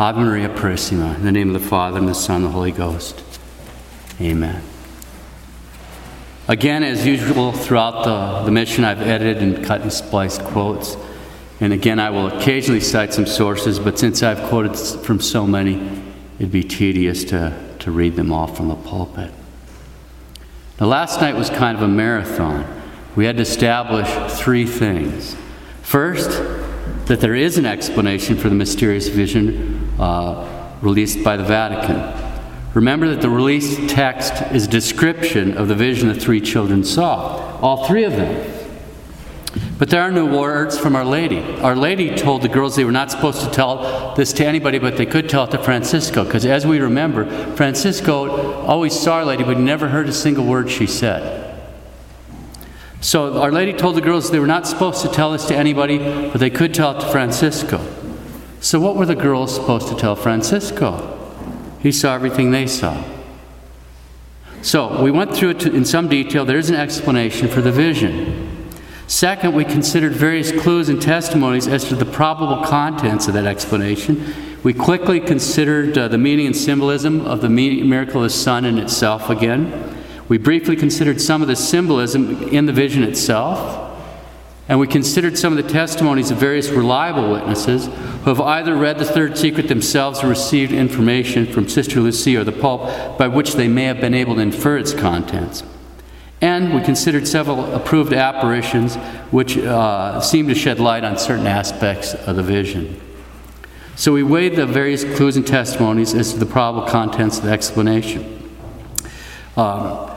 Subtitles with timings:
[0.00, 1.16] Ave Maria Purissima.
[1.16, 3.20] In the name of the Father, and the Son, and the Holy Ghost.
[4.20, 4.62] Amen.
[6.46, 10.96] Again, as usual, throughout the, the mission, I've edited and cut and spliced quotes.
[11.58, 16.00] And again, I will occasionally cite some sources, but since I've quoted from so many,
[16.38, 19.32] it'd be tedious to, to read them all from the pulpit.
[20.80, 22.64] Now, last night was kind of a marathon.
[23.16, 24.08] We had to establish
[24.38, 25.36] three things.
[25.82, 26.30] First,
[27.06, 32.26] that there is an explanation for the mysterious vision uh, released by the Vatican.
[32.74, 37.58] Remember that the released text is a description of the vision the three children saw,
[37.60, 38.54] all three of them.
[39.78, 41.40] But there are no words from Our Lady.
[41.60, 44.96] Our Lady told the girls they were not supposed to tell this to anybody, but
[44.96, 47.24] they could tell it to Francisco, because as we remember,
[47.54, 51.44] Francisco always saw Our Lady, but never heard a single word she said.
[53.00, 55.98] So Our Lady told the girls they were not supposed to tell this to anybody,
[55.98, 57.78] but they could tell it to Francisco.
[58.60, 61.14] So what were the girls supposed to tell Francisco?
[61.80, 63.04] He saw everything they saw.
[64.62, 66.44] So we went through it in some detail.
[66.44, 68.68] There is an explanation for the vision.
[69.06, 74.34] Second, we considered various clues and testimonies as to the probable contents of that explanation.
[74.62, 78.76] We quickly considered uh, the meaning and symbolism of the miracle of the sun in
[78.76, 79.96] itself again.
[80.28, 83.87] We briefly considered some of the symbolism in the vision itself,
[84.68, 88.98] and we considered some of the testimonies of various reliable witnesses who have either read
[88.98, 93.54] the third secret themselves or received information from Sister Lucia or the Pope by which
[93.54, 95.62] they may have been able to infer its contents.
[96.42, 98.96] And we considered several approved apparitions
[99.30, 103.00] which uh, seem to shed light on certain aspects of the vision.
[103.96, 107.50] So we weighed the various clues and testimonies as to the probable contents of the
[107.50, 108.52] explanation.
[109.56, 110.10] Um,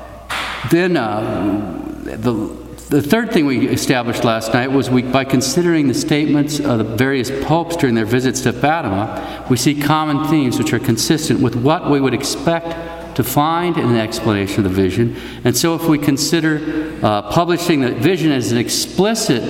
[0.69, 2.61] then uh, the,
[2.92, 6.84] the third thing we established last night was we, by considering the statements of the
[6.84, 11.56] various popes during their visits to Fatima, we see common themes which are consistent with
[11.56, 15.16] what we would expect to find in an explanation of the vision.
[15.45, 19.41] And so, if we consider uh, publishing the vision as an explicit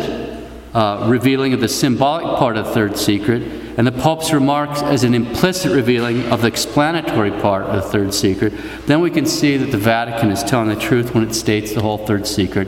[0.76, 3.42] uh, revealing of the symbolic part of the third secret,
[3.76, 8.14] and the Pope's remarks as an implicit revealing of the explanatory part of the third
[8.14, 8.54] secret,
[8.86, 11.82] then we can see that the Vatican is telling the truth when it states the
[11.82, 12.68] whole third secret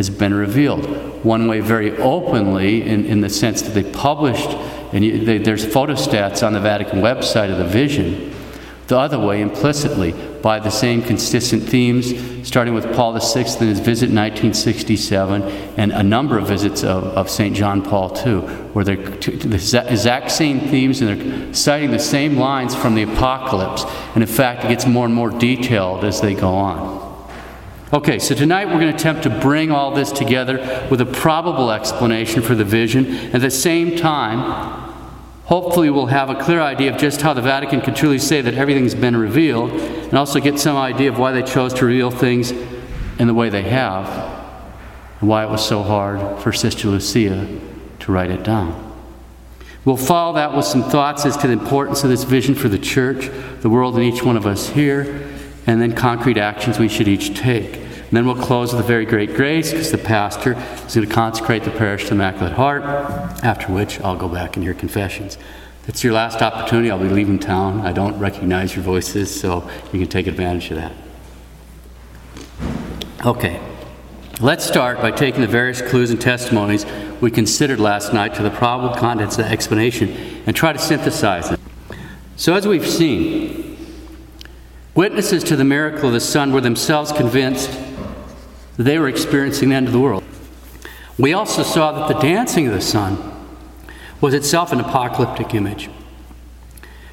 [0.00, 0.86] has been revealed.
[1.24, 4.48] One way, very openly, in, in the sense that they published,
[4.94, 8.34] and you, they, there's photostats on the Vatican website of the vision.
[8.86, 10.12] The other way, implicitly,
[10.42, 12.14] by the same consistent themes,
[12.48, 15.42] starting with Paul VI and his visit in 1967,
[15.76, 17.54] and a number of visits of, of St.
[17.54, 18.40] John Paul II,
[18.72, 23.84] where they're the exact same themes and they're citing the same lines from the apocalypse.
[24.14, 26.99] And in fact, it gets more and more detailed as they go on.
[27.92, 31.72] Okay, so tonight we're going to attempt to bring all this together with a probable
[31.72, 33.06] explanation for the vision.
[33.34, 34.90] At the same time,
[35.50, 38.54] Hopefully, we'll have a clear idea of just how the Vatican can truly say that
[38.54, 42.52] everything's been revealed, and also get some idea of why they chose to reveal things
[42.52, 44.06] in the way they have,
[45.18, 47.48] and why it was so hard for Sister Lucia
[47.98, 48.96] to write it down.
[49.84, 52.78] We'll follow that with some thoughts as to the importance of this vision for the
[52.78, 53.28] church,
[53.60, 55.32] the world, and each one of us here,
[55.66, 57.79] and then concrete actions we should each take.
[58.10, 60.54] And then we'll close with a very great grace because the pastor
[60.84, 62.82] is going to consecrate the parish to the Immaculate Heart,
[63.44, 65.38] after which I'll go back and hear confessions.
[65.86, 66.90] It's your last opportunity.
[66.90, 67.82] I'll be leaving town.
[67.82, 70.92] I don't recognize your voices, so you can take advantage of that.
[73.24, 73.60] Okay,
[74.40, 76.84] let's start by taking the various clues and testimonies
[77.20, 81.50] we considered last night to the probable contents of the explanation and try to synthesize
[81.50, 81.60] them.
[82.34, 83.76] So, as we've seen,
[84.96, 87.70] witnesses to the miracle of the sun were themselves convinced
[88.76, 90.24] they were experiencing the end of the world.
[91.18, 93.18] We also saw that the dancing of the sun
[94.20, 95.90] was itself an apocalyptic image.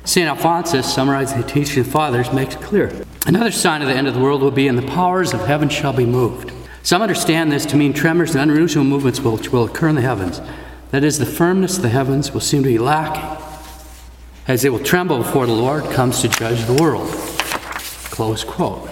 [0.06, 0.28] St.
[0.28, 3.06] Alphonsus, summarizing the teaching of the fathers, makes clear.
[3.26, 5.68] Another sign of the end of the world will be, and the powers of heaven
[5.68, 6.54] shall be moved.
[6.82, 10.40] Some understand this to mean tremors and unusual movements which will occur in the heavens.
[10.92, 13.44] That is, the firmness of the heavens will seem to be lacking,
[14.48, 17.10] as they will tremble before the Lord comes to judge the world.
[18.10, 18.90] Close quote.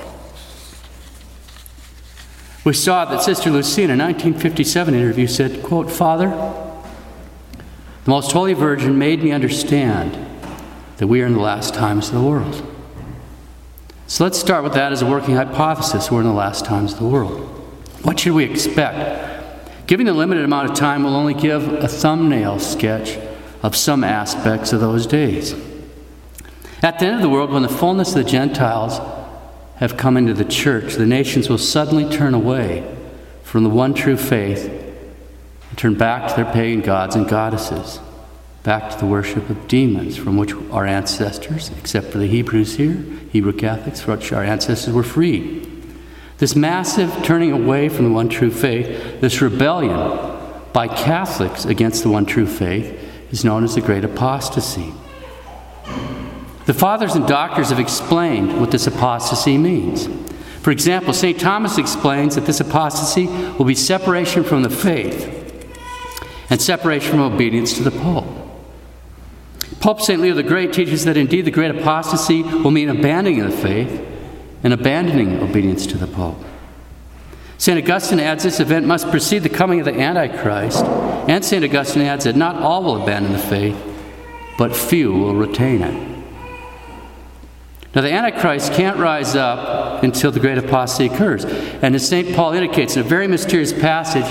[2.65, 8.53] We saw that Sister Lucia in a 1957 interview said, quote, Father, the Most Holy
[8.53, 10.17] Virgin made me understand
[10.97, 12.73] that we are in the last times of the world.
[14.07, 16.09] So let's start with that as a working hypothesis.
[16.09, 17.39] We're in the last times of the world.
[18.01, 19.85] What should we expect?
[19.85, 23.19] Given the limited amount of time, we'll only give a thumbnail sketch
[23.61, 25.53] of some aspects of those days.
[26.81, 28.99] At the end of the world, when the fullness of the Gentiles
[29.77, 32.95] have come into the church, the nations will suddenly turn away
[33.43, 34.67] from the one true faith
[35.69, 37.99] and turn back to their pagan gods and goddesses.
[38.65, 42.97] back to the worship of demons from which our ancestors, except for the Hebrews here,
[43.31, 45.63] Hebrew Catholics, from which our ancestors were free.
[46.39, 50.19] This massive turning away from the one true faith, this rebellion
[50.73, 52.99] by Catholics against the one true faith,
[53.31, 54.91] is known as the Great Apostasy.
[56.65, 60.07] The fathers and doctors have explained what this apostasy means.
[60.61, 61.39] For example, St.
[61.39, 65.31] Thomas explains that this apostasy will be separation from the faith
[66.49, 68.25] and separation from obedience to the Pope.
[69.79, 70.19] Pope St.
[70.19, 74.03] Leo the Great teaches that indeed the great apostasy will mean abandoning the faith
[74.63, 76.43] and abandoning obedience to the Pope.
[77.59, 77.77] St.
[77.77, 81.63] Augustine adds this event must precede the coming of the Antichrist, and St.
[81.63, 83.77] Augustine adds that not all will abandon the faith,
[84.57, 86.14] but few will retain it.
[87.95, 91.45] Now, the Antichrist can't rise up until the great apostasy occurs.
[91.45, 92.35] And as St.
[92.35, 94.25] Paul indicates in a very mysterious passage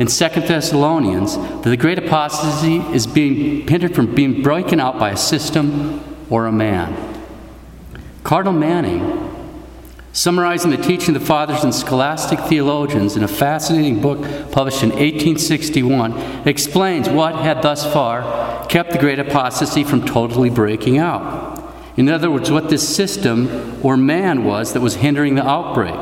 [0.00, 5.10] in Second Thessalonians, that the great apostasy is being hindered from being broken out by
[5.10, 7.14] a system or a man.
[8.24, 9.30] Cardinal Manning,
[10.12, 14.88] summarizing the teaching of the fathers and scholastic theologians in a fascinating book published in
[14.88, 21.53] 1861, explains what had thus far kept the great apostasy from totally breaking out.
[21.96, 25.94] In other words, what this system or man was that was hindering the outbreak.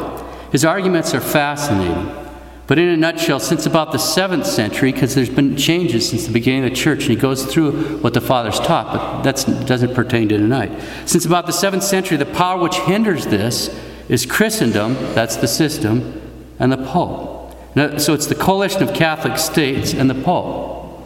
[0.50, 2.19] His arguments are fascinating.
[2.67, 6.33] But in a nutshell, since about the 7th century, because there's been changes since the
[6.33, 9.94] beginning of the church, and he goes through what the fathers taught, but that doesn't
[9.94, 10.73] pertain to tonight.
[11.05, 13.69] Since about the 7th century, the power which hinders this
[14.09, 16.23] is Christendom, that's the system,
[16.59, 17.55] and the Pope.
[17.75, 21.03] Now, so it's the coalition of Catholic states and the Pope.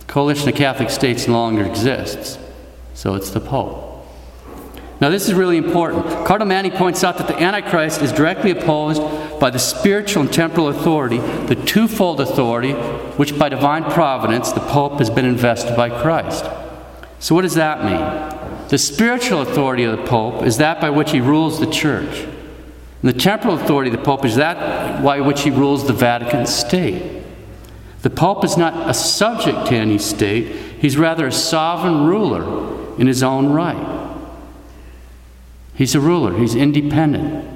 [0.00, 2.38] The coalition of Catholic states no longer exists,
[2.92, 3.85] so it's the Pope.
[4.98, 6.06] Now, this is really important.
[6.26, 9.02] Cardinal Manning points out that the Antichrist is directly opposed
[9.38, 14.98] by the spiritual and temporal authority, the twofold authority, which by divine providence the Pope
[14.98, 16.46] has been invested by Christ.
[17.18, 18.68] So, what does that mean?
[18.68, 22.20] The spiritual authority of the Pope is that by which he rules the church.
[23.02, 26.46] And the temporal authority of the Pope is that by which he rules the Vatican
[26.46, 27.22] state.
[28.00, 30.46] The Pope is not a subject to any state,
[30.80, 34.05] he's rather a sovereign ruler in his own right.
[35.76, 37.52] He's a ruler, he's independent.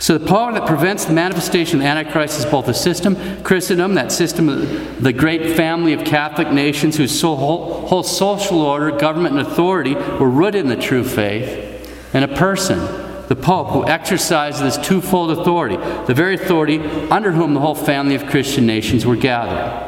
[0.00, 4.12] So the power that prevents the manifestation of Antichrist is both a system, Christendom, that
[4.12, 9.44] system of the great family of Catholic nations whose whole, whole social order, government, and
[9.44, 12.78] authority were rooted in the true faith, and a person,
[13.26, 16.78] the Pope, who exercises this twofold authority, the very authority
[17.10, 19.84] under whom the whole family of Christian nations were gathered.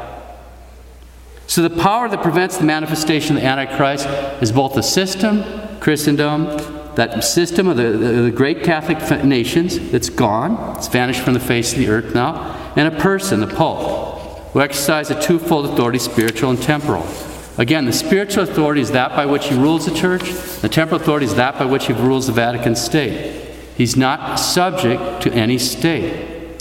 [1.47, 4.06] So the power that prevents the manifestation of the Antichrist
[4.43, 5.45] is both a system,
[5.79, 11.41] Christendom, that system of the, the, great Catholic nations that's gone, it's vanished from the
[11.41, 15.99] face of the earth now, and a person, the Pope, who exercises a twofold authority,
[15.99, 17.07] spiritual and temporal.
[17.59, 20.23] Again, the spiritual authority is that by which he rules the church,
[20.61, 23.49] the temporal authority is that by which he rules the Vatican state.
[23.77, 26.61] He's not subject to any state.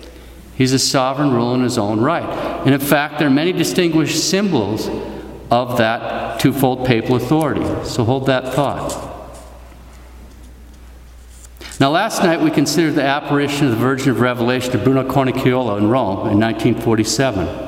[0.55, 2.27] He's a sovereign ruler in his own right.
[2.65, 4.89] And in fact, there are many distinguished symbols
[5.49, 7.65] of that twofold papal authority.
[7.85, 9.08] So hold that thought.
[11.79, 15.77] Now, last night we considered the apparition of the Virgin of Revelation to Bruno Cornacchiola
[15.77, 17.67] in Rome in 1947.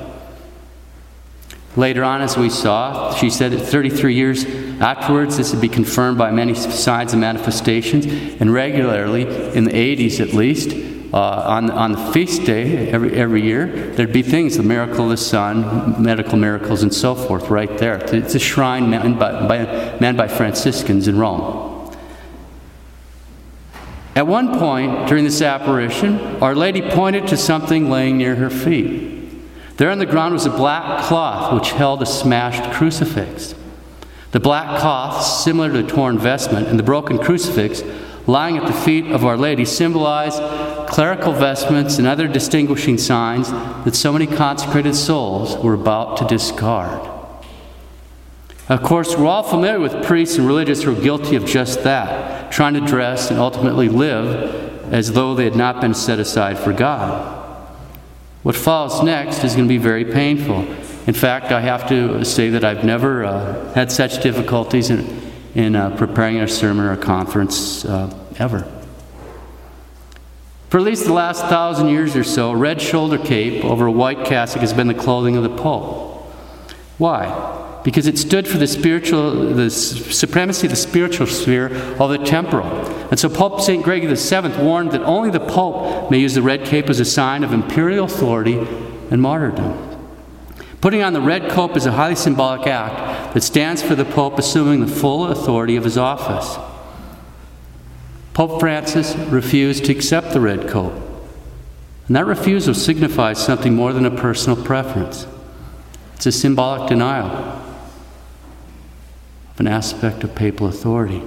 [1.78, 4.44] Later on, as we saw, she said that 33 years
[4.81, 8.06] afterwards, this would be confirmed by many signs and manifestations,
[8.41, 9.22] and regularly,
[9.56, 10.75] in the 80s at least,
[11.13, 15.12] uh, on, on the feast day every, every year, there'd be things, the miracle of
[15.12, 17.96] the sun, medical miracles, and so forth, right there.
[18.13, 21.71] It's a shrine manned by, by, manned by Franciscans in Rome.
[24.15, 29.20] At one point during this apparition, Our Lady pointed to something laying near her feet.
[29.77, 33.56] There on the ground was a black cloth which held a smashed crucifix.
[34.32, 37.84] The black cloth, similar to a torn vestment, and the broken crucifix
[38.27, 40.38] lying at the feet of Our Lady symbolize
[40.89, 47.21] clerical vestments and other distinguishing signs that so many consecrated souls were about to discard.
[48.72, 52.54] Of course, we're all familiar with priests and religious who are guilty of just that,
[52.54, 56.72] trying to dress and ultimately live as though they had not been set aside for
[56.72, 57.68] God.
[58.44, 60.62] What follows next is going to be very painful.
[61.06, 65.22] In fact, I have to say that I've never uh, had such difficulties in,
[65.54, 68.10] in uh, preparing a sermon or a conference uh,
[68.40, 68.72] ever.
[70.70, 73.92] For at least the last thousand years or so, a red shoulder cape over a
[73.92, 76.24] white cassock has been the clothing of the Pope.
[76.98, 77.68] Why?
[77.83, 82.67] Because it stood for the spiritual, the supremacy of the spiritual sphere of the temporal.
[83.09, 83.83] And so Pope St.
[83.83, 87.43] Gregory VII warned that only the Pope may use the red cape as a sign
[87.43, 88.59] of imperial authority
[89.09, 89.88] and martyrdom.
[90.79, 94.38] Putting on the red cope is a highly symbolic act that stands for the Pope
[94.38, 96.57] assuming the full authority of his office.
[98.33, 100.93] Pope Francis refused to accept the red cope,
[102.07, 105.27] and that refusal signifies something more than a personal preference.
[106.15, 107.61] It's a symbolic denial
[109.62, 111.22] an aspect of papal authority.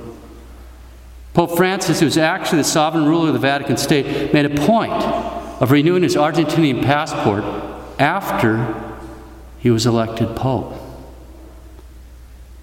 [1.35, 5.71] Pope Francis, who's actually the sovereign ruler of the Vatican State, made a point of
[5.71, 7.45] renewing his Argentinian passport
[7.99, 8.75] after
[9.61, 10.75] he was elected Pope.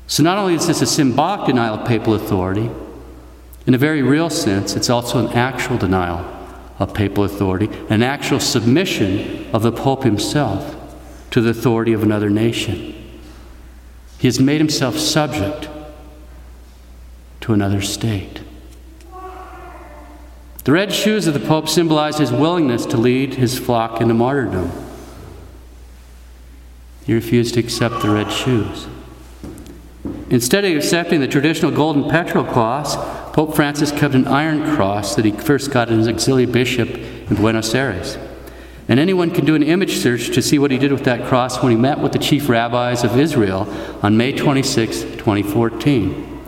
[0.08, 2.70] So, not only is this a symbolic denial of papal authority,
[3.66, 6.26] in a very real sense, it's also an actual denial
[6.80, 10.76] of papal authority, an actual submission of the Pope himself
[11.30, 13.01] to the authority of another nation.
[14.22, 15.68] He has made himself subject
[17.40, 18.42] to another state.
[20.64, 24.72] The red shoes of the Pope symbolize his willingness to lead his flock into martyrdom.
[27.04, 28.86] He refused to accept the red shoes.
[30.30, 32.96] Instead of accepting the traditional golden pectoral cross,
[33.34, 37.74] Pope Francis kept an iron cross that he first got as auxiliary bishop in Buenos
[37.74, 38.20] Aires.
[38.92, 41.64] And anyone can do an image search to see what he did with that cross
[41.64, 43.62] when he met with the chief rabbis of Israel
[44.04, 46.42] on May 26, 2014.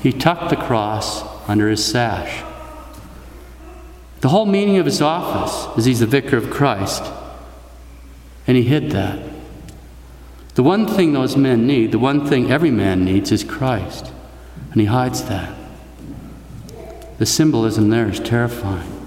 [0.00, 2.42] He tucked the cross under his sash.
[4.22, 7.04] The whole meaning of his office is he's the vicar of Christ,
[8.46, 9.22] and he hid that.
[10.54, 14.10] The one thing those men need, the one thing every man needs, is Christ.
[14.72, 15.54] And he hides that.
[17.18, 18.99] The symbolism there is terrifying.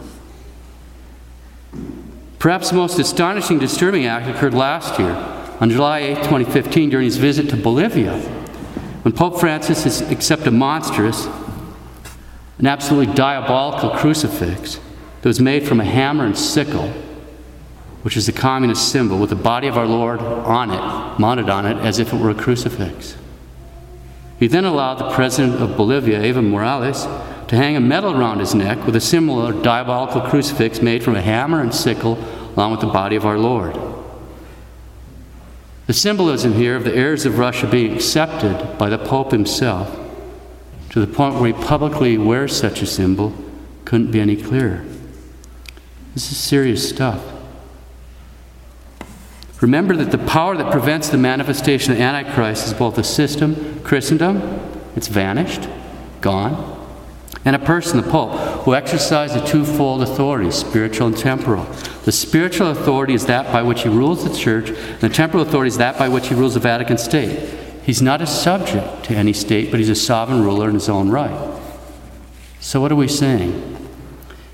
[2.44, 5.12] Perhaps the most astonishing, disturbing act occurred last year,
[5.62, 8.20] on July 8, 2015, during his visit to Bolivia,
[9.04, 11.26] when Pope Francis accepted a monstrous,
[12.58, 14.78] an absolutely diabolical crucifix
[15.22, 16.90] that was made from a hammer and sickle
[18.02, 21.66] which is the communist symbol with the body of our Lord on it, mounted on
[21.66, 23.16] it, as if it were a crucifix.
[24.38, 27.06] He then allowed the president of Bolivia, Evo Morales,
[27.48, 31.22] to hang a medal around his neck with a similar diabolical crucifix made from a
[31.22, 32.18] hammer and sickle,
[32.56, 33.78] along with the body of our Lord.
[35.88, 40.00] The symbolism here of the heirs of Russia being accepted by the Pope himself,
[40.92, 43.34] to the point where he publicly wears such a symbol,
[43.84, 44.86] couldn't be any clearer.
[46.14, 47.22] This is serious stuff.
[49.60, 54.60] Remember that the power that prevents the manifestation of Antichrist is both a system, Christendom,
[54.96, 55.68] it's vanished,
[56.22, 56.73] gone,
[57.46, 58.32] and a person, the Pope,
[58.64, 61.66] who exercises a twofold authority, spiritual and temporal.
[62.06, 65.68] The spiritual authority is that by which he rules the church, and the temporal authority
[65.68, 67.60] is that by which he rules the Vatican State.
[67.84, 71.10] He's not a subject to any state, but he's a sovereign ruler in his own
[71.10, 71.62] right.
[72.62, 73.70] So, what are we saying?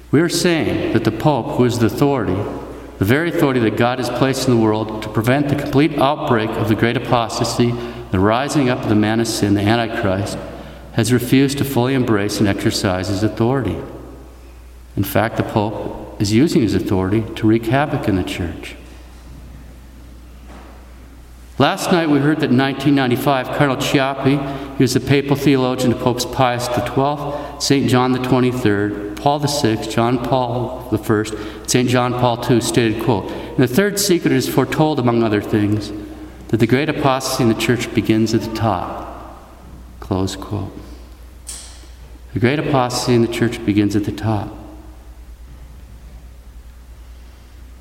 [0.10, 2.34] We are saying that the Pope, who is the authority,
[2.98, 6.50] the very authority that God has placed in the world to prevent the complete outbreak
[6.50, 7.72] of the great apostasy,
[8.10, 10.40] the rising up of the man of sin, the Antichrist,
[11.00, 13.78] has refused to fully embrace and exercise his authority.
[14.98, 18.76] In fact, the Pope is using his authority to wreak havoc in the church.
[21.58, 25.98] Last night we heard that in 1995, Cardinal Ciappi, he was a papal theologian to
[25.98, 27.90] Popes Pius XII, St.
[27.90, 31.24] John 23rd, Paul VI, John Paul I,
[31.66, 31.88] St.
[31.88, 35.94] John Paul II, stated, quote, the third secret is foretold, among other things,
[36.50, 39.06] that the great apostasy in the church begins at the top.
[40.02, 40.79] Close quote.
[42.34, 44.50] The great apostasy in the church begins at the top.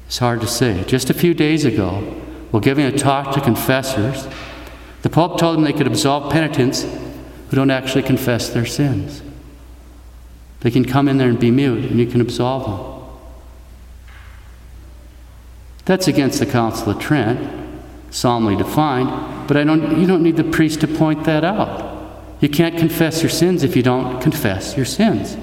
[0.06, 0.84] It's hard to say.
[0.84, 2.00] Just a few days ago,
[2.50, 4.26] while giving a talk to confessors,
[5.02, 9.22] the Pope told them they could absolve penitents who don't actually confess their sins.
[10.60, 12.98] They can come in there and be mute, and you can absolve them.
[15.84, 17.38] That's against the Council of Trent,
[18.10, 21.87] solemnly defined, but I don't, you don't need the priest to point that out.
[22.40, 25.36] You can't confess your sins if you don't confess your sins.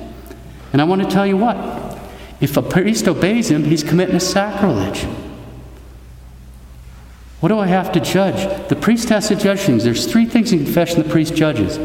[0.71, 1.57] And I want to tell you what
[2.41, 5.03] if a priest obeys him, he's committing a sacrilege.
[7.39, 8.69] What do I have to judge?
[8.69, 9.83] The priest has to judge things.
[9.83, 11.77] There's three things in confession the priest judges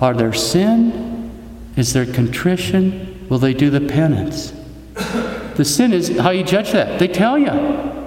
[0.00, 1.30] Are there sin?
[1.76, 3.26] Is there contrition?
[3.28, 4.52] Will they do the penance?
[4.94, 6.98] The sin is how you judge that.
[6.98, 7.97] They tell you.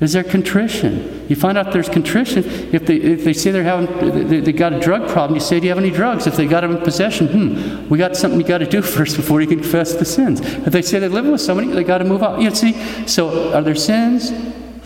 [0.00, 1.26] Is there contrition?
[1.28, 2.44] You find out there's contrition.
[2.72, 5.58] If they, if they say they're having, they, they got a drug problem, you say,
[5.58, 6.28] Do you have any drugs?
[6.28, 9.16] If they got them in possession, hmm, we got something you got to do first
[9.16, 10.40] before you confess the sins.
[10.40, 12.40] If they say they're living with somebody, they got to move out.
[12.40, 12.74] You see?
[13.06, 14.30] So, are there sins?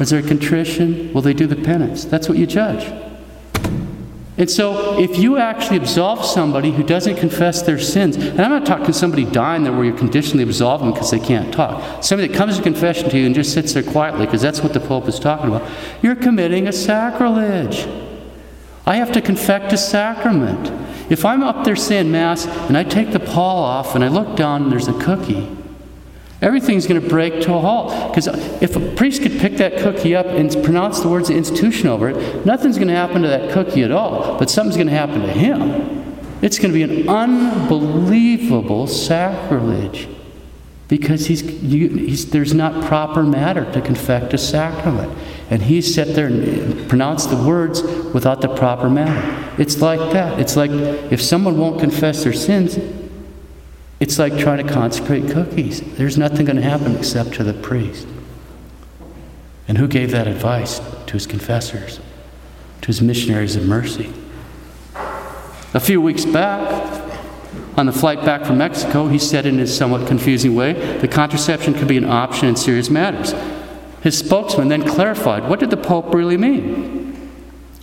[0.00, 1.12] Is there contrition?
[1.12, 2.06] Will they do the penance?
[2.06, 3.11] That's what you judge.
[4.38, 8.64] And so, if you actually absolve somebody who doesn't confess their sins, and I'm not
[8.64, 12.36] talking somebody dying there where you're conditionally absolving them because they can't talk, somebody that
[12.36, 15.06] comes to confession to you and just sits there quietly, because that's what the Pope
[15.06, 15.70] is talking about,
[16.00, 17.86] you're committing a sacrilege.
[18.86, 20.72] I have to confect a sacrament.
[21.10, 24.34] If I'm up there saying Mass and I take the pall off and I look
[24.34, 25.46] down and there's a cookie,
[26.42, 28.12] everything's going to break to a halt.
[28.12, 28.26] Because
[28.60, 32.10] if a priest could pick that cookie up and pronounce the words of institution over
[32.10, 35.22] it, nothing's going to happen to that cookie at all, but something's going to happen
[35.22, 36.02] to him.
[36.42, 40.08] It's going to be an unbelievable sacrilege
[40.88, 45.16] because he's, you, he's, there's not proper matter to confect a sacrament.
[45.48, 47.82] And he sat there and pronounced the words
[48.12, 49.62] without the proper matter.
[49.62, 50.38] It's like that.
[50.38, 52.76] It's like if someone won't confess their sins,
[54.02, 55.80] it's like trying to consecrate cookies.
[55.94, 58.04] There's nothing going to happen except to the priest.
[59.68, 60.80] And who gave that advice?
[61.06, 62.00] To his confessors,
[62.80, 64.12] to his missionaries of mercy.
[65.72, 67.00] A few weeks back,
[67.76, 71.72] on the flight back from Mexico, he said in his somewhat confusing way that contraception
[71.72, 73.32] could be an option in serious matters.
[74.02, 77.30] His spokesman then clarified what did the Pope really mean?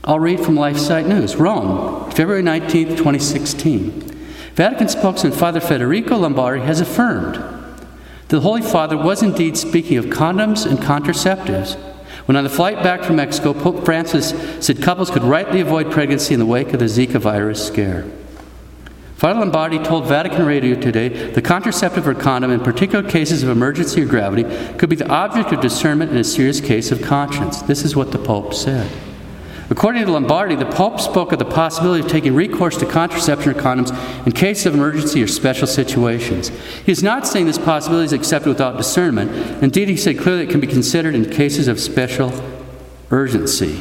[0.03, 4.18] I'll read from LifeSite News Rome, February 19, 2016.
[4.60, 10.08] Vatican spokesman Father Federico Lombardi has affirmed that the Holy Father was indeed speaking of
[10.08, 11.80] condoms and contraceptives
[12.25, 16.34] when on the flight back from Mexico, Pope Francis said couples could rightly avoid pregnancy
[16.34, 18.06] in the wake of the Zika virus scare.
[19.16, 24.01] Father Lombardi told Vatican Radio today the contraceptive or condom, in particular cases of emergency
[24.01, 24.44] or gravity,
[24.78, 27.62] could be the object of discernment in a serious case of conscience.
[27.62, 28.92] This is what the Pope said.
[29.69, 33.53] According to Lombardi, the Pope spoke of the possibility of taking recourse to contraception or
[33.53, 33.91] condoms
[34.25, 36.49] in cases of emergency or special situations.
[36.85, 39.31] He is not saying this possibility is accepted without discernment.
[39.63, 42.33] Indeed, he said clearly it can be considered in cases of special
[43.11, 43.79] urgency.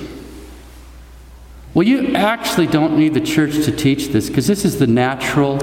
[1.73, 5.57] Well, you actually don't need the church to teach this because this is the natural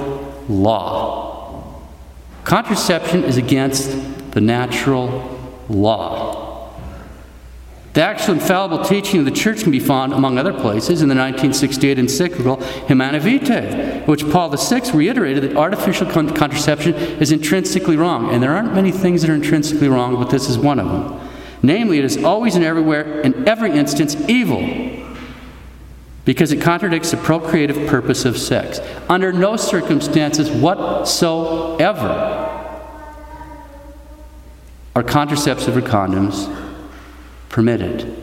[0.50, 1.82] law.
[2.46, 5.39] Contraception is against the natural
[5.70, 6.35] law.
[7.96, 11.16] The actual infallible teaching of the church can be found, among other places, in the
[11.16, 18.31] 1968 encyclical Humanae Vitae, which Paul VI reiterated that artificial contraception is intrinsically wrong.
[18.31, 21.29] And there aren't many things that are intrinsically wrong, but this is one of them.
[21.64, 24.60] Namely, it is always and everywhere, in every instance, evil
[26.25, 28.81] because it contradicts the procreative purpose of sex.
[29.08, 32.10] Under no circumstances whatsoever
[34.96, 36.65] are contraceptive or condoms
[37.55, 38.13] permitted.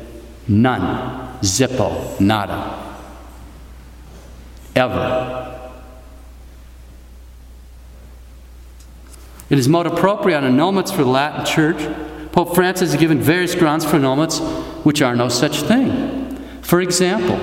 [0.46, 1.38] None.
[1.40, 2.20] Zippo.
[2.20, 2.98] Nada.
[4.76, 5.58] Ever.
[9.48, 11.78] It is motu proprio on annulments for the Latin Church.
[12.32, 14.38] Pope Francis has given various grounds for annulments,
[14.84, 16.36] which are no such thing.
[16.60, 17.38] For example,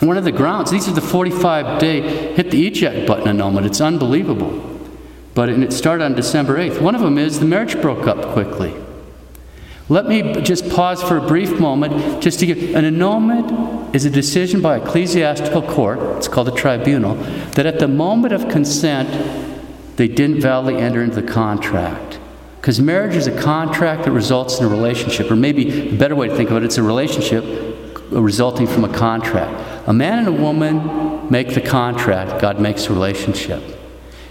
[0.00, 2.00] one of the grounds, these are the 45 day
[2.32, 3.66] hit the eject button annulment.
[3.66, 4.80] It's unbelievable.
[5.34, 6.80] But it started on December 8th.
[6.80, 8.74] One of them is the marriage broke up quickly.
[9.90, 14.10] Let me just pause for a brief moment just to give an annulment is a
[14.10, 17.16] decision by ecclesiastical court, it's called a tribunal,
[17.56, 19.08] that at the moment of consent,
[19.96, 22.20] they didn't validly enter into the contract.
[22.60, 26.28] Because marriage is a contract that results in a relationship, or maybe a better way
[26.28, 27.44] to think of it, it's a relationship
[28.12, 29.88] resulting from a contract.
[29.88, 33.60] A man and a woman make the contract, God makes the relationship.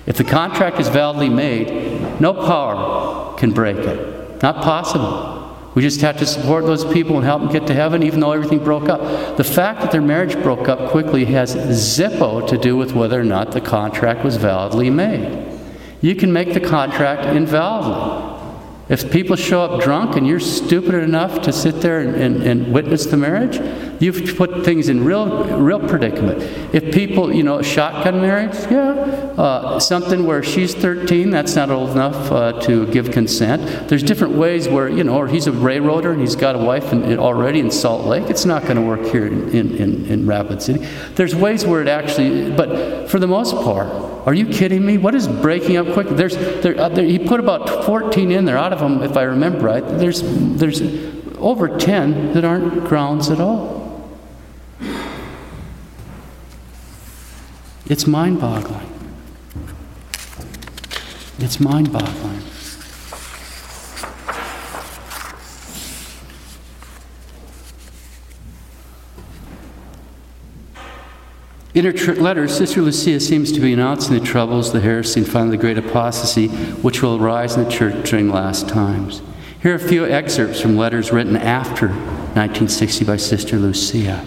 [0.05, 4.41] If the contract is validly made, no power can break it.
[4.41, 5.38] Not possible.
[5.79, 8.33] We just have to support those people and help them get to heaven, even though
[8.33, 9.37] everything broke up.
[9.37, 13.23] The fact that their marriage broke up quickly has zippo to do with whether or
[13.23, 15.57] not the contract was validly made.
[16.01, 18.28] You can make the contract invalidly.
[18.89, 22.73] If people show up drunk and you're stupid enough to sit there and, and, and,
[22.73, 23.59] witness the marriage,
[24.01, 26.41] you've put things in real, real predicament.
[26.73, 28.89] If people, you know, shotgun marriage, yeah,
[29.37, 33.87] uh, something where she's 13, that's not old enough uh, to give consent.
[33.89, 36.91] There's different ways where, you know, or he's a railroader and he's got a wife
[36.91, 38.27] in, in, already in Salt Lake.
[38.27, 40.83] It's not going to work here in, in, in Rapid City.
[41.13, 44.99] There's ways where it actually, but for the most part, are you kidding me?
[44.99, 46.07] What is breaking up quick?
[46.07, 48.59] There's, there, uh, there, he put about 14 in there.
[48.59, 50.83] Out of them, if I remember right, there's, there's
[51.39, 54.07] over 10 that aren't grounds at all.
[57.87, 58.87] It's mind boggling.
[61.39, 62.38] It's mind boggling.
[71.79, 75.29] In her tr- letter, Sister Lucia seems to be announcing the troubles, the heresy, and
[75.29, 79.21] finally the great apostasy which will arise in the church during last times.
[79.63, 84.25] Here are a few excerpts from letters written after 1960 by Sister Lucia.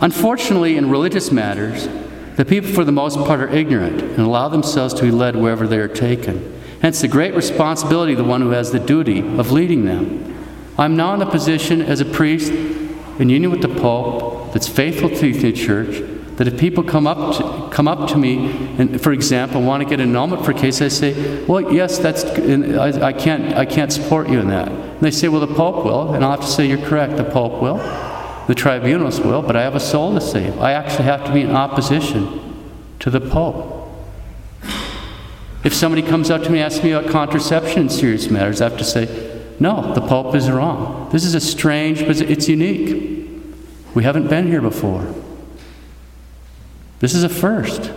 [0.00, 1.90] Unfortunately, in religious matters,
[2.36, 5.66] the people for the most part are ignorant and allow themselves to be led wherever
[5.66, 6.58] they are taken.
[6.80, 10.48] Hence, the great responsibility of the one who has the duty of leading them.
[10.78, 15.10] I'm now in a position as a priest in union with the Pope that's faithful
[15.10, 19.12] to the church that if people come up to, come up to me and, for
[19.12, 23.08] example, want to get an annulment for a case, I say, "Well, yes, that's I,
[23.08, 26.14] I, can't I can't support you in that." And they say, "Well, the Pope will,"
[26.14, 27.16] and I'll have to say, "You're correct.
[27.16, 27.76] The Pope will,
[28.46, 30.58] the tribunals will, but I have a soul to save.
[30.58, 32.40] I actually have to be in opposition
[33.00, 33.78] to the Pope."
[35.64, 38.70] If somebody comes up to me and asks me about contraception in serious matters, I
[38.70, 39.06] have to say,
[39.60, 41.10] "No, the Pope is wrong.
[41.12, 43.28] This is a strange, but it's unique.
[43.94, 45.06] We haven't been here before."
[47.02, 47.90] This is a first.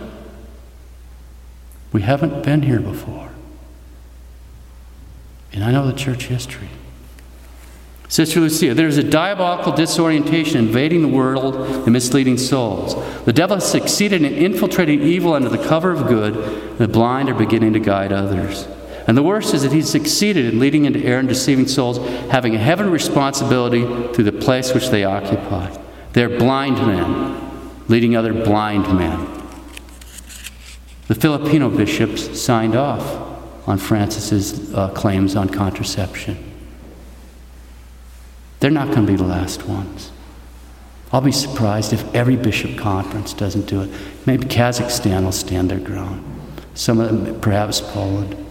[1.92, 3.30] We haven't been here before.
[5.52, 6.68] And I know the church history.
[8.08, 12.96] Sister Lucia, there is a diabolical disorientation invading the world and misleading souls.
[13.24, 17.34] The devil has succeeded in infiltrating evil under the cover of good, the blind are
[17.34, 18.66] beginning to guide others.
[19.06, 21.98] And the worst is that he's succeeded in leading into error and deceiving souls,
[22.32, 25.76] having a heavenly responsibility through the place which they occupy.
[26.12, 27.45] They're blind men,
[27.88, 29.26] leading other blind men.
[31.08, 33.26] The Filipino bishops signed off
[33.68, 36.52] on Francis's uh, claims on contraception.
[38.60, 40.10] They're not going to be the last ones.
[41.12, 43.90] I'll be surprised if every bishop conference doesn't do it.
[44.26, 46.24] Maybe Kazakhstan will stand their ground.
[46.74, 48.44] Some of them, perhaps Poland.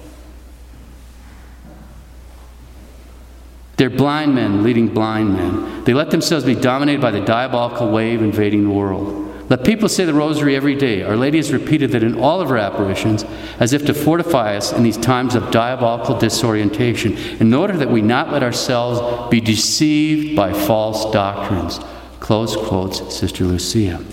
[3.77, 5.83] They're blind men leading blind men.
[5.83, 9.24] They let themselves be dominated by the diabolical wave invading the world.
[9.47, 11.03] Let people say the rosary every day.
[11.03, 13.23] Our Lady has repeated that in all of her apparitions,
[13.59, 18.01] as if to fortify us in these times of diabolical disorientation, in order that we
[18.01, 21.79] not let ourselves be deceived by false doctrines.
[22.19, 24.03] Close quotes, Sister Lucia.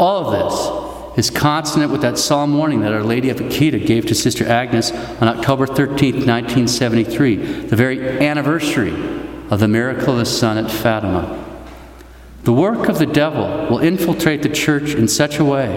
[0.00, 4.06] All of this is consonant with that solemn warning that Our Lady of Akita gave
[4.06, 8.94] to Sister Agnes on October 13, 1973, the very anniversary
[9.50, 11.47] of the miracle of the sun at Fatima.
[12.48, 15.68] The work of the devil will infiltrate the church in such a way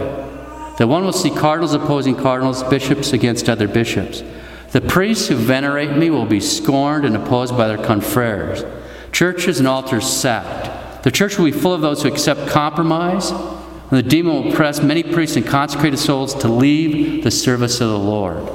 [0.77, 4.23] that one will see cardinals opposing cardinals, bishops against other bishops.
[4.71, 8.63] The priests who venerate me will be scorned and opposed by their confreres.
[9.11, 11.03] Churches and altars sacked.
[11.03, 14.81] The church will be full of those who accept compromise, and the demon will press
[14.81, 18.49] many priests and consecrated souls to leave the service of the Lord.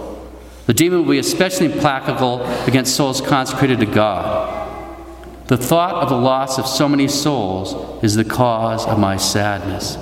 [0.65, 4.56] The demon will be especially implacable against souls consecrated to God.
[5.49, 9.97] The thought of the loss of so many souls is the cause of my sadness.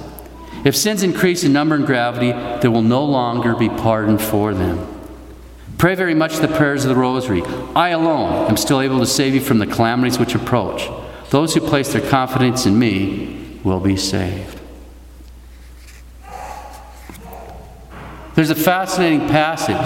[0.65, 4.89] If sins increase in number and gravity, there will no longer be pardon for them.
[5.77, 7.43] Pray very much the prayers of the Rosary.
[7.77, 10.89] I alone am still able to save you from the calamities which approach.
[11.29, 14.61] Those who place their confidence in me will be saved.
[18.35, 19.77] There's a fascinating passage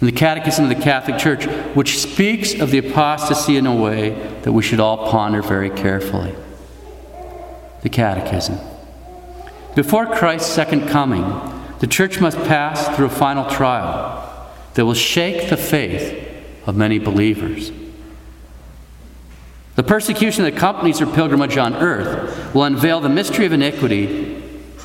[0.00, 4.10] in the Catechism of the Catholic Church, which speaks of the apostasy in a way
[4.42, 6.34] that we should all ponder very carefully.
[7.82, 8.58] The Catechism.
[9.74, 11.24] Before Christ's second coming,
[11.80, 14.24] the church must pass through a final trial
[14.74, 16.26] that will shake the faith
[16.66, 17.72] of many believers.
[19.74, 24.42] The persecution that accompanies her pilgrimage on earth will unveil the mystery of iniquity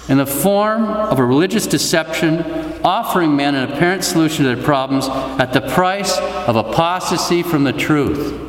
[0.07, 2.37] in the form of a religious deception
[2.83, 5.07] offering men an apparent solution to their problems
[5.39, 8.39] at the price of apostasy from the truth.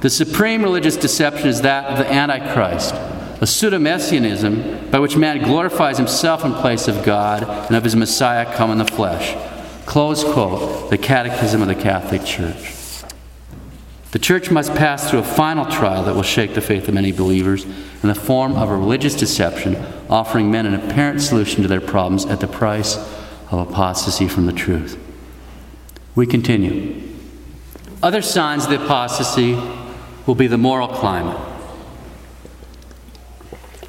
[0.00, 2.94] The supreme religious deception is that of the Antichrist,
[3.40, 7.96] a pseudo messianism by which man glorifies himself in place of God and of his
[7.96, 9.34] Messiah come in the flesh.
[9.86, 12.74] Close quote, the Catechism of the Catholic Church.
[14.12, 17.10] The church must pass through a final trial that will shake the faith of many
[17.10, 19.74] believers in the form of a religious deception,
[20.08, 22.96] offering men an apparent solution to their problems at the price
[23.50, 24.98] of apostasy from the truth.
[26.14, 27.02] We continue.
[28.02, 29.58] Other signs of the apostasy
[30.26, 31.40] will be the moral climate.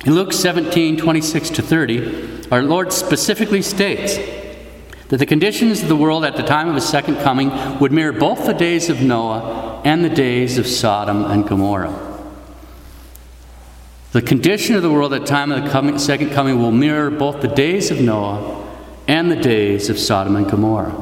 [0.05, 4.17] In Luke 17 26 to 30, our Lord specifically states
[5.09, 8.11] that the conditions of the world at the time of his second coming would mirror
[8.11, 12.04] both the days of Noah and the days of Sodom and Gomorrah.
[14.15, 17.09] The condition of the world at the time of the coming, second coming will mirror
[17.09, 18.65] both the days of Noah
[19.09, 20.95] and the days of Sodom and Gomorrah.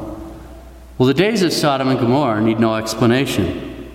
[0.98, 3.88] Well, the days of Sodom and Gomorrah need no explanation.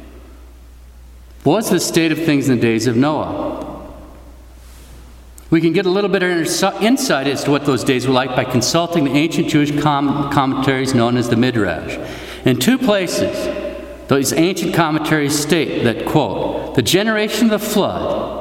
[1.44, 3.92] What was the state of things in the days of Noah?
[5.50, 6.32] We can get a little bit of
[6.82, 10.94] insight as to what those days were like by consulting the ancient Jewish com- commentaries
[10.94, 11.98] known as the Midrash.
[12.46, 13.36] In two places,
[14.08, 18.39] those ancient commentaries state that, quote, the generation of the flood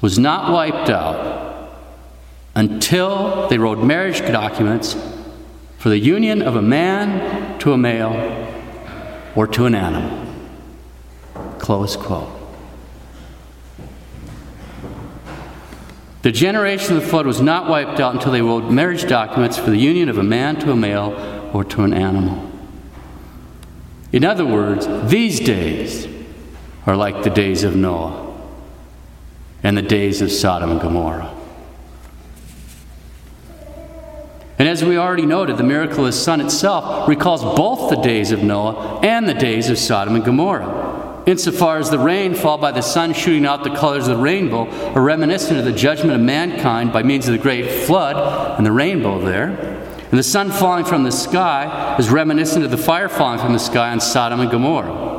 [0.00, 1.72] was not wiped out
[2.54, 4.96] until they wrote marriage documents
[5.78, 8.46] for the union of a man to a male
[9.34, 10.26] or to an animal.
[11.58, 12.34] Close quote.
[16.22, 19.70] The generation of the flood was not wiped out until they wrote marriage documents for
[19.70, 22.50] the union of a man to a male or to an animal.
[24.12, 26.08] In other words, these days
[26.86, 28.27] are like the days of Noah
[29.68, 31.30] and the days of Sodom and Gomorrah.
[34.58, 38.32] And as we already noted, the miracle of the sun itself recalls both the days
[38.32, 41.22] of Noah and the days of Sodom and Gomorrah.
[41.26, 44.70] Insofar as the rain fall by the sun shooting out the colors of the rainbow
[44.94, 48.72] are reminiscent of the judgment of mankind by means of the great flood and the
[48.72, 49.50] rainbow there.
[49.50, 53.58] And the sun falling from the sky is reminiscent of the fire falling from the
[53.58, 55.18] sky on Sodom and Gomorrah.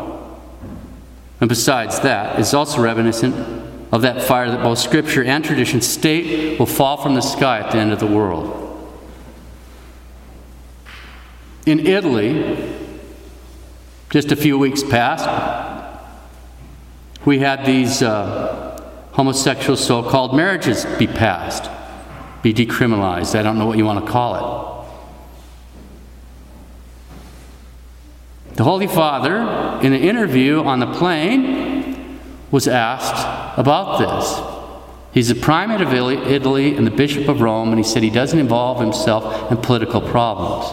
[1.40, 3.59] And besides that, it's also reminiscent
[3.92, 7.72] of that fire that both Scripture and tradition state will fall from the sky at
[7.72, 8.56] the end of the world.
[11.66, 12.58] In Italy,
[14.10, 15.28] just a few weeks past,
[17.26, 21.70] we had these uh, homosexual so called marriages be passed,
[22.42, 23.38] be decriminalized.
[23.38, 24.70] I don't know what you want to call it.
[28.56, 29.38] The Holy Father,
[29.86, 31.79] in an interview on the plane,
[32.52, 34.56] was asked about this.
[35.14, 38.38] He's the primate of Italy and the Bishop of Rome, and he said he doesn't
[38.38, 40.72] involve himself in political problems.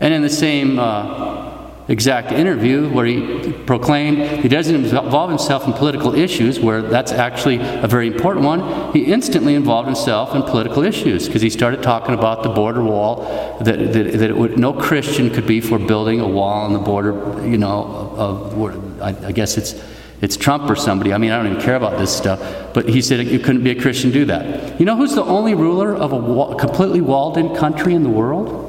[0.00, 1.50] And in the same uh,
[1.88, 7.58] exact interview where he proclaimed he doesn't involve himself in political issues, where that's actually
[7.58, 12.14] a very important one, he instantly involved himself in political issues because he started talking
[12.14, 16.28] about the border wall, that, that, that would, no Christian could be for building a
[16.28, 17.12] wall on the border,
[17.44, 19.74] you know, of, I, I guess it's
[20.20, 21.12] it's Trump or somebody.
[21.12, 22.40] I mean, I don't even care about this stuff.
[22.74, 24.78] But he said you couldn't be a Christian do that.
[24.78, 28.10] You know who's the only ruler of a wa- completely walled in country in the
[28.10, 28.66] world?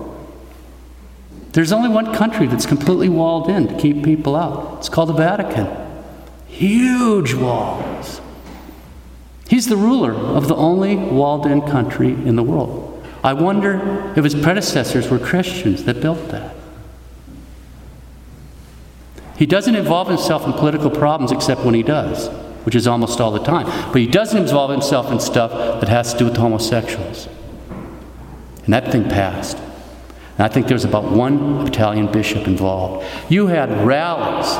[1.51, 4.77] There's only one country that's completely walled in to keep people out.
[4.79, 5.67] It's called the Vatican.
[6.47, 8.21] Huge walls.
[9.49, 13.05] He's the ruler of the only walled in country in the world.
[13.21, 16.55] I wonder if his predecessors were Christians that built that.
[19.41, 22.27] He doesn't involve himself in political problems except when he does,
[22.63, 23.65] which is almost all the time.
[23.91, 25.49] But he doesn't involve himself in stuff
[25.79, 27.27] that has to do with homosexuals.
[28.65, 29.57] And that thing passed.
[29.57, 33.03] And I think there was about one Italian bishop involved.
[33.31, 34.55] You had rallies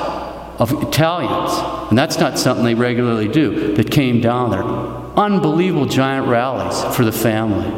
[0.60, 1.52] of Italians,
[1.92, 4.64] and that's not something they regularly do, that came down there.
[4.64, 7.72] Unbelievable giant rallies for the family.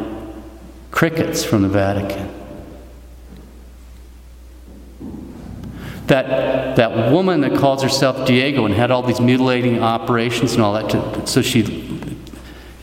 [0.92, 2.43] Crickets from the Vatican.
[6.08, 10.74] That, that woman that calls herself Diego and had all these mutilating operations and all
[10.74, 11.94] that, to, so she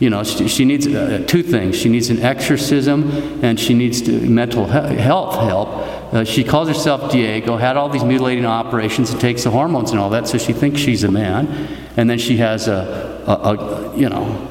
[0.01, 1.75] you know, she, she needs uh, two things.
[1.77, 5.69] She needs an exorcism and she needs to, mental he- health help.
[6.11, 9.99] Uh, she calls herself Diego, had all these mutilating operations, and takes the hormones and
[9.99, 11.47] all that, so she thinks she's a man.
[11.97, 14.50] And then she has a, a, a you know,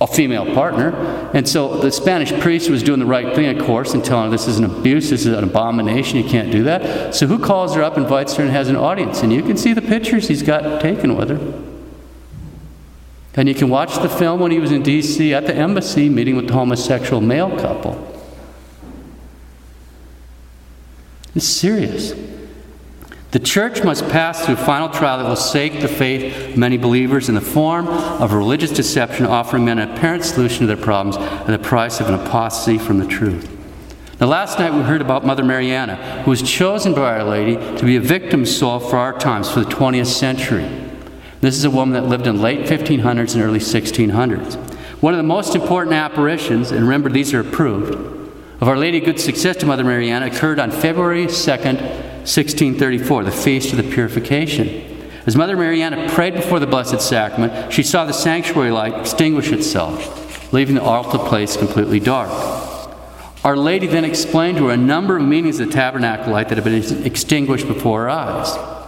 [0.00, 0.90] a female partner.
[1.34, 4.30] And so the Spanish priest was doing the right thing, of course, and telling her
[4.30, 7.14] this is an abuse, this is an abomination, you can't do that.
[7.14, 9.22] So who calls her up, invites her, and has an audience?
[9.22, 11.62] And you can see the pictures he's got taken with her.
[13.34, 15.32] And you can watch the film when he was in D.C.
[15.32, 18.04] at the embassy meeting with the homosexual male couple.
[21.34, 22.14] It's serious.
[23.30, 26.78] The church must pass through a final trial that will shake the faith of many
[26.78, 31.18] believers in the form of religious deception, offering men an apparent solution to their problems
[31.18, 33.54] at the price of an apostasy from the truth.
[34.18, 37.84] Now, last night we heard about Mother Mariana, who was chosen by Our Lady to
[37.84, 40.66] be a victim soul for our times, for the 20th century.
[41.42, 44.56] This is a woman that lived in late 1500s and early 1600s.
[45.02, 49.20] One of the most important apparitions, and remember these are approved, of Our Lady Good
[49.20, 55.10] Success to Mother Mariana occurred on February 2nd, 1634, the Feast of the Purification.
[55.26, 60.52] As Mother Mariana prayed before the Blessed Sacrament, she saw the sanctuary light extinguish itself,
[60.52, 62.30] leaving the altar place completely dark.
[63.44, 66.58] Our Lady then explained to her a number of meanings of the tabernacle light that
[66.58, 68.78] had been extinguished before her eyes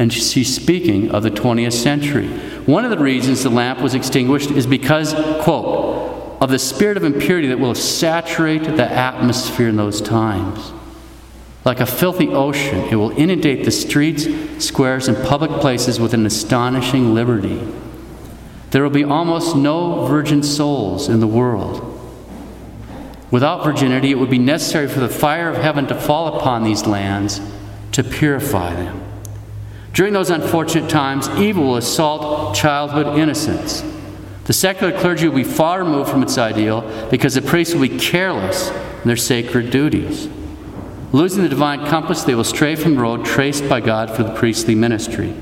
[0.00, 2.28] and she's speaking of the 20th century.
[2.64, 7.04] One of the reasons the lamp was extinguished is because, quote, of the spirit of
[7.04, 10.72] impurity that will saturate the atmosphere in those times.
[11.64, 14.26] Like a filthy ocean, it will inundate the streets,
[14.64, 17.60] squares, and public places with an astonishing liberty.
[18.70, 21.86] There will be almost no virgin souls in the world.
[23.30, 26.86] Without virginity, it would be necessary for the fire of heaven to fall upon these
[26.86, 27.40] lands
[27.92, 29.02] to purify them.
[29.92, 33.84] During those unfortunate times, evil will assault childhood innocence.
[34.44, 37.98] The secular clergy will be far removed from its ideal because the priests will be
[37.98, 40.28] careless in their sacred duties.
[41.12, 44.32] Losing the divine compass, they will stray from the road traced by God for the
[44.32, 45.34] priestly ministry.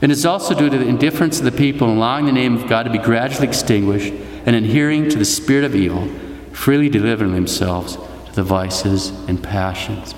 [0.00, 2.68] It is also due to the indifference of the people in allowing the name of
[2.68, 4.12] God to be gradually extinguished
[4.46, 6.08] and adhering to the spirit of evil,
[6.52, 10.14] freely delivering themselves to the vices and passions.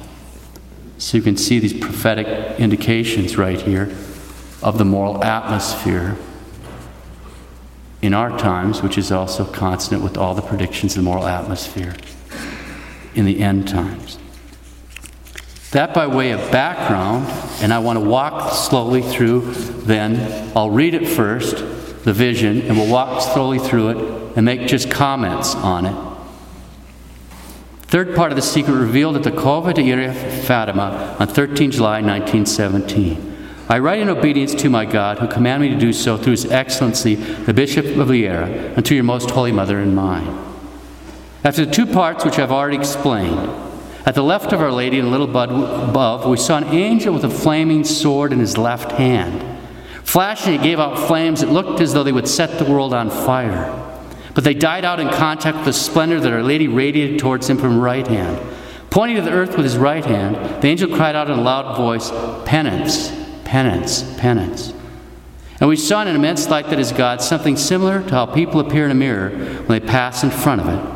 [0.99, 2.27] So you can see these prophetic
[2.61, 3.95] indications right here
[4.63, 6.17] of the moral atmosphere
[8.01, 11.95] in our times, which is also consonant with all the predictions of the moral atmosphere
[13.17, 14.19] in the end times.
[15.73, 17.27] That by way of background,
[17.61, 20.53] and I want to walk slowly through then.
[20.57, 21.57] I'll read it first,
[22.05, 26.17] the vision, and we'll walk slowly through it and make just comments on it.
[27.89, 33.37] Third part of the secret revealed at the Cova de Fatima on 13 July 1917.
[33.69, 36.51] I write in obedience to my God, who commanded me to do so through His
[36.51, 40.56] Excellency, the Bishop of Leiria, and to your most holy mother and mine.
[41.47, 43.49] After the two parts which I've already explained,
[44.05, 47.15] at the left of Our Lady and a little bud above, we saw an angel
[47.15, 49.45] with a flaming sword in his left hand.
[50.03, 53.11] Flashing, it gave out flames that looked as though they would set the world on
[53.11, 53.73] fire.
[54.35, 57.59] But they died out in contact with the splendor that Our Lady radiated towards him
[57.59, 58.45] from her right hand.
[58.91, 61.77] Pointing to the earth with his right hand, the angel cried out in a loud
[61.77, 62.11] voice,
[62.45, 63.13] Penance,
[63.45, 64.75] penance, penance.
[65.61, 68.59] And we saw in an immense light that is God something similar to how people
[68.59, 70.96] appear in a mirror when they pass in front of it.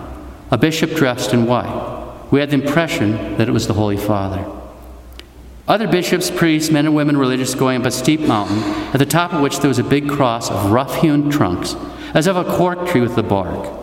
[0.50, 2.28] A bishop dressed in white.
[2.30, 4.44] We had the impression that it was the Holy Father.
[5.68, 8.58] Other bishops, priests, men and women religious going up a steep mountain,
[8.92, 11.76] at the top of which there was a big cross of rough hewn trunks,
[12.14, 13.78] as of a cork tree with the bark.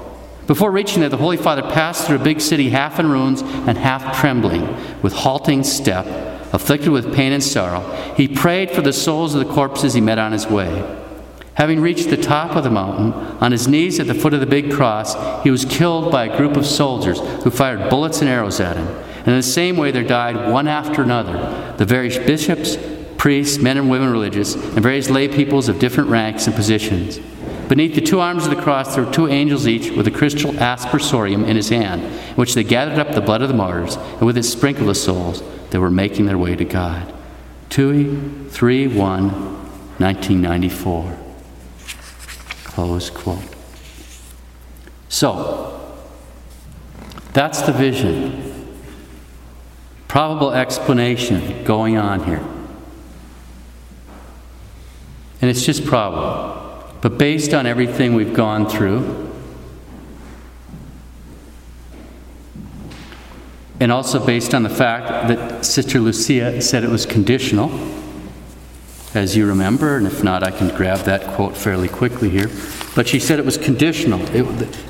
[0.47, 3.77] Before reaching there, the Holy Father passed through a big city half in ruins and
[3.77, 4.67] half trembling,
[5.01, 6.05] with halting step,
[6.53, 7.81] afflicted with pain and sorrow,
[8.15, 11.05] he prayed for the souls of the corpses he met on his way.
[11.57, 14.45] Having reached the top of the mountain, on his knees at the foot of the
[14.45, 18.59] big cross, he was killed by a group of soldiers who fired bullets and arrows
[18.59, 18.85] at him.
[18.85, 22.77] And in the same way, there died one after another the various bishops,
[23.17, 27.17] priests, men and women religious, and various lay peoples of different ranks and positions.
[27.67, 30.51] Beneath the two arms of the cross, there were two angels each with a crystal
[30.53, 34.27] aspersorium in his hand, in which they gathered up the blood of the martyrs, and
[34.27, 35.41] with it sprinkled the souls
[35.71, 37.11] that were making their way to God.
[37.69, 38.15] Tui
[38.49, 39.29] 3 1,
[39.97, 41.26] 1994.
[42.77, 43.39] Close quote.
[45.09, 45.97] So,
[47.33, 48.77] that's the vision.
[50.07, 52.43] Probable explanation going on here.
[55.41, 56.93] And it's just probable.
[57.01, 59.33] But based on everything we've gone through,
[63.79, 67.69] and also based on the fact that Sister Lucia said it was conditional,
[69.17, 72.49] as you remember, and if not, I can grab that quote fairly quickly here.
[72.95, 74.21] But she said it was conditional.
[74.33, 74.43] It,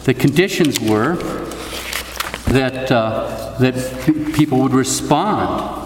[0.03, 1.15] the, conditions were
[2.47, 5.83] that, uh, that p- people would respond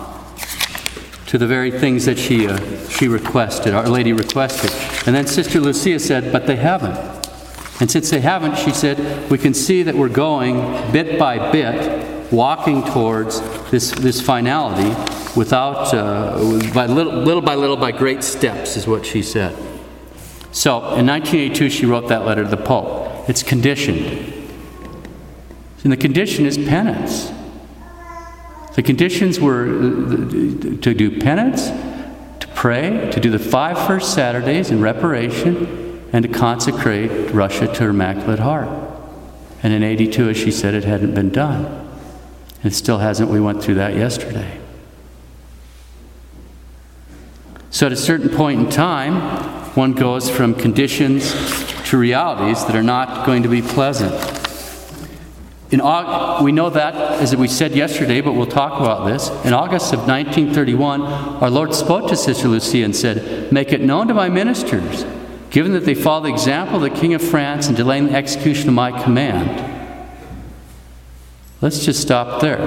[1.27, 4.71] to the very things that she, uh, she requested, Our Lady requested.
[5.05, 6.97] And then Sister Lucia said, but they haven't.
[7.79, 12.31] And since they haven't, she said, we can see that we're going bit by bit
[12.31, 16.37] walking towards this, this finality without, uh,
[16.73, 19.55] by little, little by little, by great steps, is what she said.
[20.51, 23.29] So, in 1982, she wrote that letter to the Pope.
[23.29, 24.33] It's conditioned.
[25.83, 27.31] And the condition is penance.
[28.75, 31.67] The conditions were uh, to do penance,
[32.39, 37.83] to pray, to do the five first Saturdays in reparation, and to consecrate Russia to
[37.83, 38.69] her Immaculate Heart.
[39.63, 41.87] And in 82, as she said, it hadn't been done.
[42.63, 43.29] It still hasn't.
[43.29, 44.59] We went through that yesterday.
[47.71, 49.15] So, at a certain point in time,
[49.75, 51.33] one goes from conditions
[51.89, 54.13] to realities that are not going to be pleasant.
[55.71, 59.29] In August, we know that, as we said yesterday, but we'll talk about this.
[59.45, 64.07] In August of 1931, our Lord spoke to Sister Lucia and said, Make it known
[64.09, 65.05] to my ministers,
[65.49, 68.67] given that they follow the example of the King of France in delaying the execution
[68.67, 69.71] of my command
[71.61, 72.59] Let's just stop there.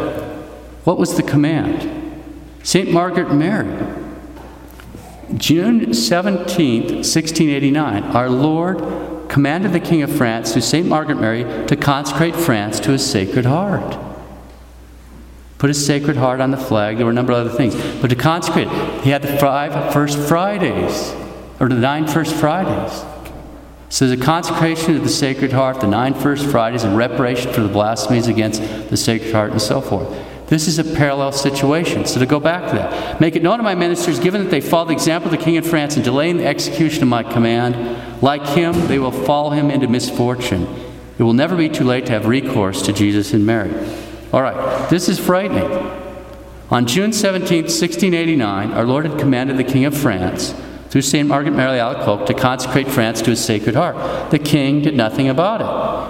[0.84, 2.22] What was the command?
[2.62, 2.90] St.
[2.92, 4.03] Margaret Mary.
[5.36, 10.86] June 17th, 1689, our Lord commanded the King of France through St.
[10.86, 13.98] Margaret Mary to consecrate France to his Sacred Heart.
[15.58, 16.98] Put his Sacred Heart on the flag.
[16.98, 17.74] There were a number of other things.
[18.00, 18.68] But to consecrate
[19.02, 21.14] he had the five First Fridays,
[21.58, 23.02] or the nine First Fridays.
[23.88, 27.68] So the consecration of the Sacred Heart, the nine First Fridays, and reparation for the
[27.68, 28.60] blasphemies against
[28.90, 30.08] the Sacred Heart, and so forth.
[30.54, 32.06] This is a parallel situation.
[32.06, 34.60] So to go back to that, make it known to my ministers, given that they
[34.60, 38.22] follow the example of the king of France in delaying the execution of my command,
[38.22, 40.68] like him, they will follow him into misfortune.
[41.18, 43.74] It will never be too late to have recourse to Jesus and Mary.
[44.32, 45.72] All right, this is frightening.
[46.70, 50.54] On June 17, 1689, our Lord had commanded the King of France,
[50.88, 51.28] through St.
[51.28, 54.30] Margaret Mary Alacoque, to consecrate France to his Sacred Heart.
[54.30, 55.62] The King did nothing about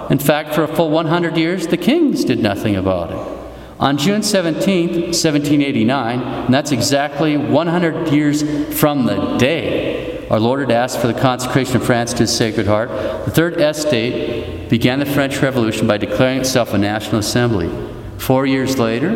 [0.07, 0.11] it.
[0.11, 3.34] In fact, for a full 100 years, the kings did nothing about it.
[3.79, 8.41] On June 17, 1789, and that's exactly 100 years
[8.79, 12.65] from the day our Lord had asked for the consecration of France to his Sacred
[12.65, 12.89] Heart,
[13.25, 17.69] the Third Estate began the French Revolution by declaring itself a national assembly.
[18.17, 19.15] Four years later,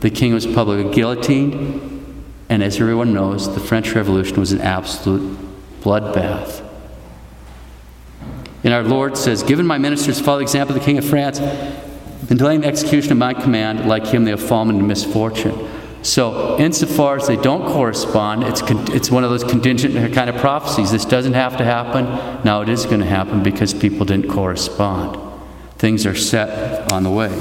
[0.00, 5.38] the king was publicly guillotined, and as everyone knows, the French Revolution was an absolute
[5.80, 6.64] bloodbath.
[8.64, 11.38] And our Lord says, Given my ministers follow the example of the King of France,
[12.28, 15.68] in delaying the execution of my command, like him, they have fallen into misfortune.
[16.02, 20.36] So, insofar as they don't correspond, it's, con- it's one of those contingent kind of
[20.36, 20.92] prophecies.
[20.92, 22.04] This doesn't have to happen.
[22.44, 25.18] Now it is going to happen because people didn't correspond.
[25.78, 27.32] Things are set on the way.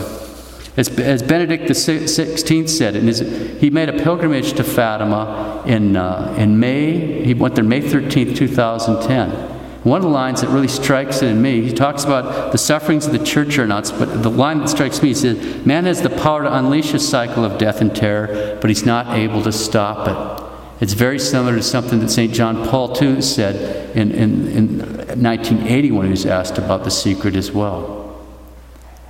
[0.77, 3.19] As, as Benedict XVI said, his,
[3.61, 8.35] he made a pilgrimage to Fatima in, uh, in May, he went there May 13th,
[8.35, 9.54] 2010.
[9.85, 13.05] One of the lines that really strikes it in me, he talks about the sufferings
[13.05, 15.23] of the church are not, but the line that strikes me is
[15.63, 19.15] Man has the power to unleash a cycle of death and terror, but he's not
[19.15, 20.83] able to stop it.
[20.83, 22.33] It's very similar to something that St.
[22.33, 27.35] John Paul II said in, in, in 1980 when he was asked about the secret
[27.35, 28.25] as well.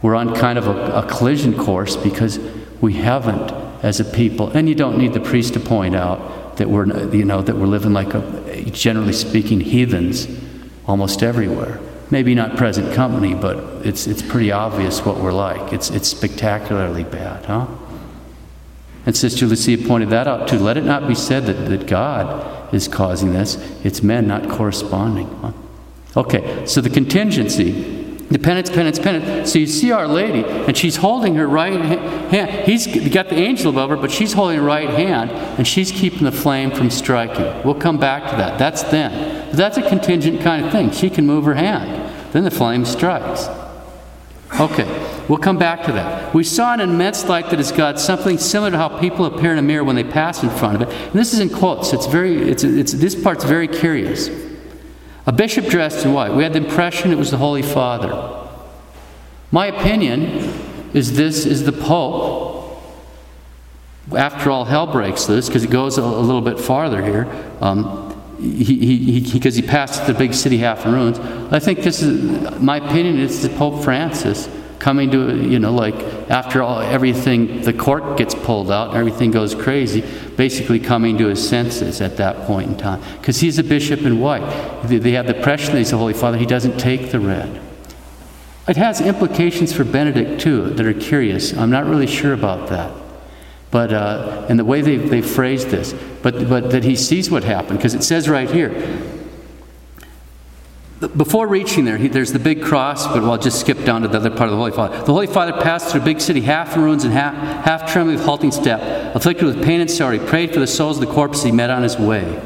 [0.01, 2.37] We're on kind of a, a collision course because
[2.81, 3.49] we haven't
[3.81, 4.49] as a people.
[4.49, 7.65] And you don't need the priest to point out that we're, you know, that we're
[7.65, 10.27] living like, a, generally speaking, heathens
[10.87, 11.79] almost everywhere.
[12.11, 15.73] Maybe not present company, but it's, it's pretty obvious what we're like.
[15.73, 17.67] It's, it's spectacularly bad, huh?
[19.05, 20.57] And Sister Lucia pointed that out too.
[20.57, 25.27] Let it not be said that, that God is causing this, it's men not corresponding.
[25.41, 25.51] Huh?
[26.17, 29.51] Okay, so the contingency the penance, penance, penance.
[29.51, 32.65] So you see Our Lady, and she's holding her right hand.
[32.65, 36.23] He's got the angel above her, but she's holding her right hand, and she's keeping
[36.23, 37.63] the flame from striking.
[37.63, 38.57] We'll come back to that.
[38.57, 39.49] That's then.
[39.49, 40.91] But that's a contingent kind of thing.
[40.91, 42.11] She can move her hand.
[42.33, 43.47] Then the flame strikes.
[44.59, 44.87] Okay,
[45.27, 46.33] we'll come back to that.
[46.33, 49.59] We saw an immense light that is God, something similar to how people appear in
[49.59, 50.93] a mirror when they pass in front of it.
[50.93, 51.93] And this is in quotes.
[51.93, 54.29] It's very, it's, it's, this part's very curious.
[55.27, 56.33] A bishop dressed in white.
[56.33, 58.47] We had the impression it was the Holy Father.
[59.51, 60.21] My opinion
[60.93, 62.53] is this is the Pope.
[64.15, 67.27] After all hell breaks loose, because it goes a, little bit farther here,
[67.59, 68.05] um,
[68.37, 71.17] because he, he, he, he, passed the big city half in ruins.
[71.51, 74.47] I think this is, my opinion, is the Pope Francis
[74.77, 75.95] coming to, you know, like
[76.29, 80.03] after all, everything, the cork gets pulled out and everything goes crazy,
[80.37, 83.01] basically coming to his senses at that point in time.
[83.19, 84.41] Because he's a bishop in white.
[84.83, 87.61] They have the impression that he's the Holy Father, he doesn't take the red.
[88.67, 91.53] It has implications for Benedict too that are curious.
[91.55, 92.91] I'm not really sure about that.
[93.71, 97.43] But, uh, and the way they, they phrased this, but, but that he sees what
[97.43, 98.71] happened, because it says right here,
[101.07, 104.17] before reaching there, he, there's the big cross, but I'll just skip down to the
[104.17, 104.97] other part of the Holy Father.
[104.99, 107.33] The Holy Father passed through a big city, half in ruins and half,
[107.65, 110.17] half trembling with halting step, afflicted with pain and sorrow.
[110.17, 112.41] He prayed for the souls of the corpses he met on his way.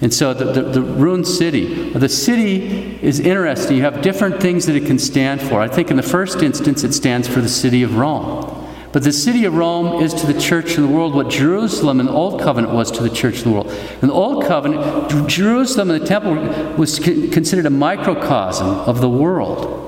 [0.00, 3.76] And so the, the, the, ruined city, the city is interesting.
[3.76, 5.60] You have different things that it can stand for.
[5.60, 8.67] I think in the first instance, it stands for the city of Rome.
[8.92, 12.06] But the city of Rome is to the church in the world what Jerusalem in
[12.06, 13.70] the Old Covenant was to the church in the world.
[14.00, 16.34] In the Old Covenant, Jerusalem and the temple
[16.76, 19.87] was considered a microcosm of the world.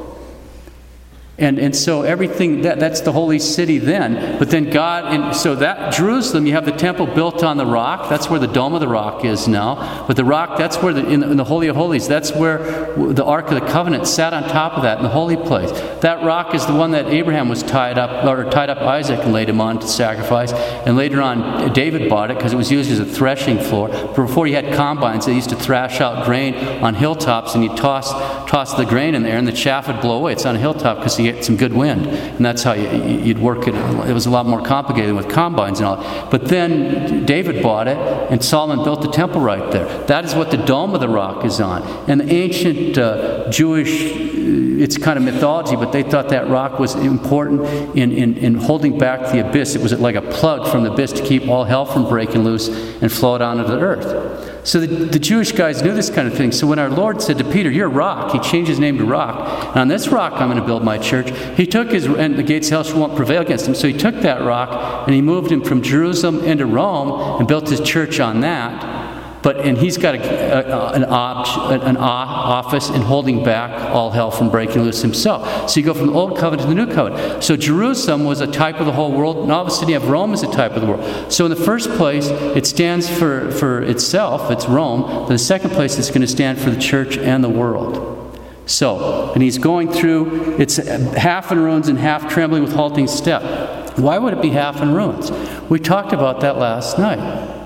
[1.41, 4.39] And, and so everything, that, that's the holy city then.
[4.39, 8.11] But then God, and so that Jerusalem, you have the temple built on the rock.
[8.11, 10.05] That's where the Dome of the Rock is now.
[10.07, 12.59] But the rock, that's where, the, in, the, in the Holy of Holies, that's where
[12.95, 15.71] the Ark of the Covenant sat on top of that in the holy place.
[16.01, 19.33] That rock is the one that Abraham was tied up, or tied up Isaac and
[19.33, 20.53] laid him on to sacrifice.
[20.53, 23.89] And later on, David bought it because it was used as a threshing floor.
[24.15, 28.11] Before you had combines, they used to thrash out grain on hilltops and you toss,
[28.51, 30.33] toss the grain in there and the chaff would blow away.
[30.33, 32.07] It's on a hilltop because you get some good wind.
[32.07, 33.75] And that's how you, would work it.
[33.75, 36.29] It was a lot more complicated with combines and all.
[36.31, 37.99] But then David bought it,
[38.31, 39.87] and Solomon built the temple right there.
[40.07, 41.83] That is what the Dome of the Rock is on.
[42.09, 46.95] And the ancient uh, Jewish it's kind of mythology, but they thought that rock was
[46.95, 47.61] important
[47.97, 49.75] in, in, in holding back the abyss.
[49.75, 52.69] It was like a plug from the abyss to keep all hell from breaking loose
[53.03, 54.67] and flow down to the earth.
[54.67, 56.53] So the, the, Jewish guys knew this kind of thing.
[56.53, 59.05] So when our Lord said to Peter, You're a rock, he changed his name to
[59.05, 59.69] Rock.
[59.71, 61.31] And on this rock I'm going to build my church.
[61.57, 63.75] He took his, and the gates of hell won't prevail against him.
[63.75, 67.69] So he took that rock and he moved him from Jerusalem into Rome and built
[67.69, 69.00] his church on that.
[69.43, 74.31] But and he's got a, a, an, op, an office in holding back all hell
[74.31, 75.71] from breaking loose himself.
[75.71, 77.43] So you go from the old covenant to the new covenant.
[77.43, 79.99] So Jerusalem was a type of the whole world, and all of a sudden you
[79.99, 81.33] have Rome as a type of the world.
[81.33, 85.27] So in the first place, it stands for, for itself, it's Rome.
[85.29, 88.39] The second place, it's going to stand for the church and the world.
[88.67, 93.99] So, and he's going through, it's half in ruins and half trembling with halting step.
[93.99, 95.33] Why would it be half in ruins?
[95.69, 97.60] We talked about that last night.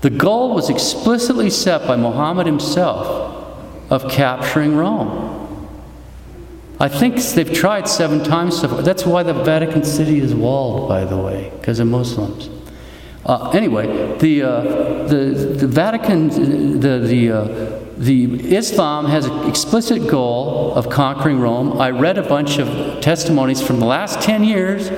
[0.00, 3.36] The goal was explicitly set by Muhammad himself
[3.90, 5.36] of capturing Rome.
[6.78, 8.82] I think they've tried seven times so far.
[8.82, 12.48] That's why the Vatican City is walled, by the way, because of Muslims.
[13.26, 14.60] Uh, anyway, the, uh,
[15.06, 21.78] the, the Vatican, the, the, uh, the Islam has an explicit goal of conquering Rome.
[21.78, 24.88] I read a bunch of testimonies from the last 10 years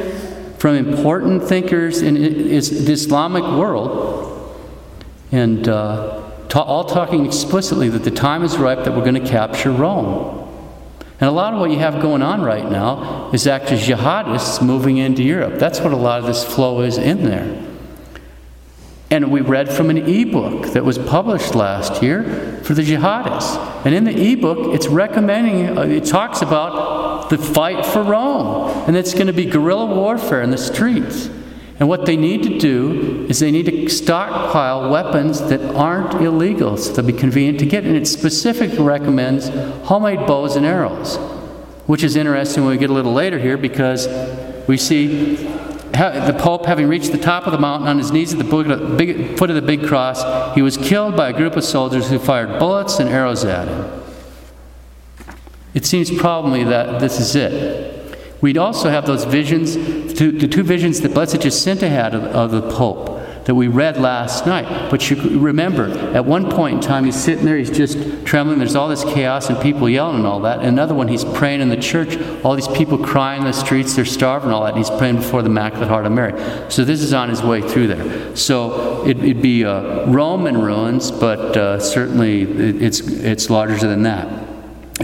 [0.61, 4.32] from important thinkers in the Islamic world
[5.33, 9.29] and uh, ta- all talking explicitly that the time is ripe that we're going to
[9.29, 10.39] capture Rome.
[11.19, 14.99] And a lot of what you have going on right now is actually jihadists moving
[14.99, 15.59] into Europe.
[15.59, 17.69] That's what a lot of this flow is in there.
[19.11, 23.87] And we read from an ebook that was published last year for the jihadists.
[23.87, 28.71] And in the ebook, it's recommending, uh, it talks about the fight for Rome.
[28.87, 31.31] And it's going to be guerrilla warfare in the streets.
[31.79, 36.77] And what they need to do is they need to stockpile weapons that aren't illegal
[36.77, 37.85] so they'll be convenient to get.
[37.85, 39.49] And it specifically recommends
[39.87, 41.17] homemade bows and arrows,
[41.87, 44.07] which is interesting when we get a little later here because
[44.69, 45.35] we see
[45.93, 48.71] the Pope, having reached the top of the mountain on his knees at the foot
[48.71, 52.99] of the big cross, he was killed by a group of soldiers who fired bullets
[52.99, 54.03] and arrows at him.
[55.75, 58.02] It seems probably that this is it.
[58.43, 63.21] We'd also have those visions, the two visions that Blessed Jacinta had of, the Pope
[63.45, 64.91] that we read last night.
[64.91, 68.59] But you remember, at one point in time, he's sitting there, he's just trembling.
[68.59, 70.61] There's all this chaos and people yelling and all that.
[70.61, 72.17] Another one, he's praying in the church.
[72.45, 74.75] All these people crying in the streets, they're starving and all that.
[74.75, 76.33] And he's praying before the Immaculate Heart of Mary.
[76.69, 78.35] So this is on his way through there.
[78.35, 84.42] So it, would be uh, Roman ruins, but uh, certainly it's, it's larger than that.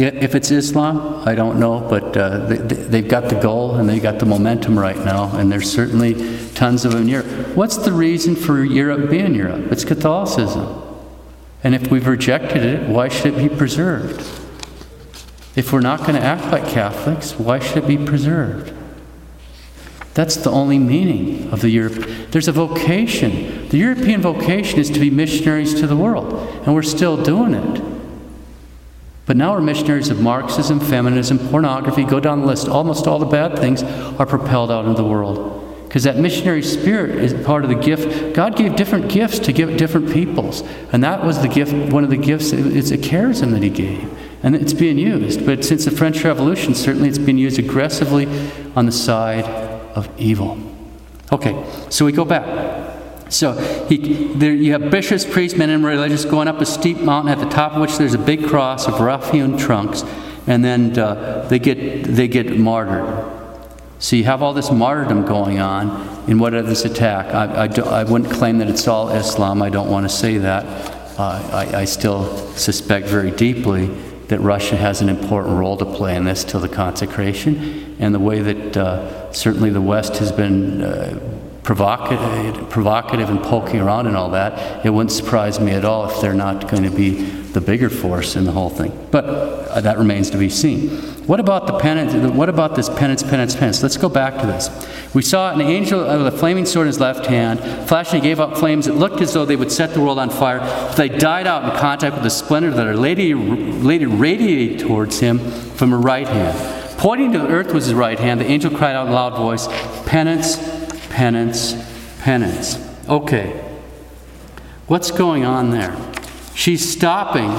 [0.00, 4.02] If it's Islam, I don't know, but uh, they, have got the goal and they've
[4.02, 6.14] got the momentum right now, and there's certainly
[6.54, 7.26] tons of them in Europe.
[7.56, 9.72] What's the reason for Europe being Europe?
[9.72, 10.84] It's Catholicism.
[11.64, 14.20] And if we've rejected it, why should it be preserved?
[15.56, 18.72] If we're not going to act like Catholics, why should it be preserved?
[20.14, 22.08] That's the only meaning of the Europe.
[22.30, 23.68] There's a vocation.
[23.68, 26.32] The European vocation is to be missionaries to the world,
[26.64, 27.97] and we're still doing it.
[29.28, 32.66] But now we're missionaries of Marxism, feminism, pornography, go down the list.
[32.66, 35.84] Almost all the bad things are propelled out into the world.
[35.86, 38.34] Because that missionary spirit is part of the gift.
[38.34, 40.62] God gave different gifts to give different peoples.
[40.92, 44.10] And that was the gift, one of the gifts, it's a charism that He gave.
[44.42, 45.44] And it's being used.
[45.44, 48.26] But since the French Revolution, certainly it's been used aggressively
[48.74, 50.58] on the side of evil.
[51.30, 52.87] Okay, so we go back.
[53.28, 53.52] So
[53.88, 57.38] he, there, you have bishops, priests, men, and religious going up a steep mountain at
[57.38, 60.02] the top of which there's a big cross of rough-hewn trunks,
[60.46, 63.34] and then uh, they get they get martyred.
[64.00, 67.34] So you have all this martyrdom going on in what of this attack.
[67.34, 69.60] I, I, I, wouldn't claim that it's all Islam.
[69.60, 70.64] I don't want to say that.
[71.18, 73.86] Uh, I, I still suspect very deeply
[74.28, 78.20] that Russia has an important role to play in this till the consecration, and the
[78.20, 81.37] way that uh, certainly the West has been uh,
[81.68, 86.18] provocative, provocative and poking around and all that, it wouldn't surprise me at all if
[86.22, 88.90] they're not going to be the bigger force in the whole thing.
[89.10, 90.88] But uh, that remains to be seen.
[91.26, 92.14] What about the penance?
[92.34, 93.82] What about this penance, penance, penance?
[93.82, 94.70] Let's go back to this.
[95.14, 98.56] We saw an angel with a flaming sword in his left hand, flashing, gave up
[98.56, 98.86] flames.
[98.86, 100.60] It looked as though they would set the world on fire.
[100.88, 105.20] If they died out in contact with the splendor that Our Lady, lady radiated towards
[105.20, 106.98] him from her right hand.
[106.98, 108.40] Pointing to the earth was his right hand.
[108.40, 109.68] The angel cried out in a loud voice,
[110.06, 110.77] Penance,
[111.18, 111.74] penance,
[112.20, 112.78] penance.
[113.08, 113.60] Okay.
[114.86, 115.96] What's going on there?
[116.54, 117.50] She's stopping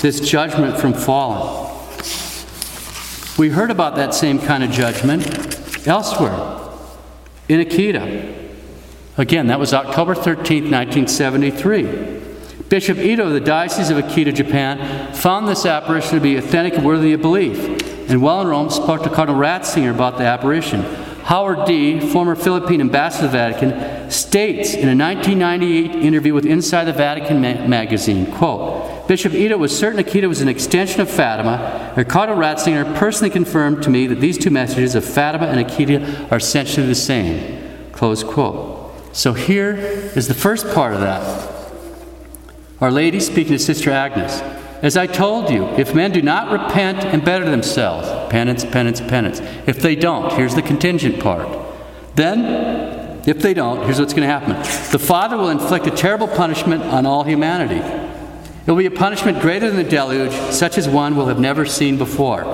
[0.00, 1.76] this judgment from falling.
[3.36, 5.26] We heard about that same kind of judgment
[5.88, 6.70] elsewhere
[7.48, 8.48] in Akita.
[9.18, 12.62] Again, that was October 13, 1973.
[12.68, 16.86] Bishop Ito of the Diocese of Akita, Japan, found this apparition to be authentic and
[16.86, 17.58] worthy of belief.
[18.08, 20.84] and while in Rome spoke to Cardinal Ratzinger about the apparition.
[21.30, 26.86] Howard Dee, former Philippine ambassador to the Vatican, states in a 1998 interview with Inside
[26.86, 32.04] the Vatican ma- magazine, quote, Bishop Ito was certain Akita was an extension of Fatima.
[32.08, 36.38] Cardinal Ratzinger personally confirmed to me that these two messages of Fatima and Akita are
[36.38, 37.62] essentially the same.
[37.92, 38.92] Close quote.
[39.12, 41.72] So here is the first part of that.
[42.80, 44.42] Our Lady speaking to Sister Agnes.
[44.82, 49.40] As I told you, if men do not repent and better themselves, penance, penance, penance.
[49.66, 51.48] If they don't, here's the contingent part.
[52.14, 54.54] Then, if they don't, here's what's going to happen
[54.90, 57.80] the Father will inflict a terrible punishment on all humanity.
[58.66, 61.66] It will be a punishment greater than the deluge, such as one will have never
[61.66, 62.44] seen before.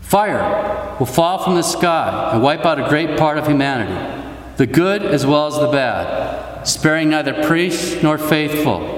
[0.00, 4.66] Fire will fall from the sky and wipe out a great part of humanity, the
[4.66, 8.97] good as well as the bad, sparing neither priests nor faithful.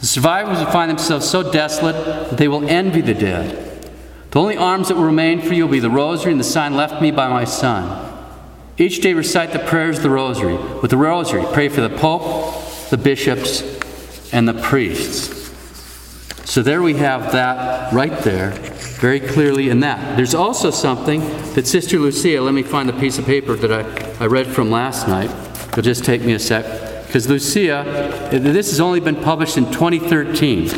[0.00, 1.96] The survivors will find themselves so desolate
[2.30, 3.64] that they will envy the dead.
[4.30, 6.76] The only arms that will remain for you will be the rosary and the sign
[6.76, 8.04] left me by my son.
[8.76, 10.56] Each day recite the prayers of the rosary.
[10.80, 13.62] With the rosary, pray for the Pope, the bishops,
[14.32, 15.36] and the priests.
[16.44, 18.50] So there we have that right there,
[19.00, 20.16] very clearly in that.
[20.16, 21.20] There's also something
[21.54, 24.70] that Sister Lucia, let me find the piece of paper that I, I read from
[24.70, 25.30] last night.
[25.70, 30.68] It'll just take me a sec because Lucia, this has only been published in 2013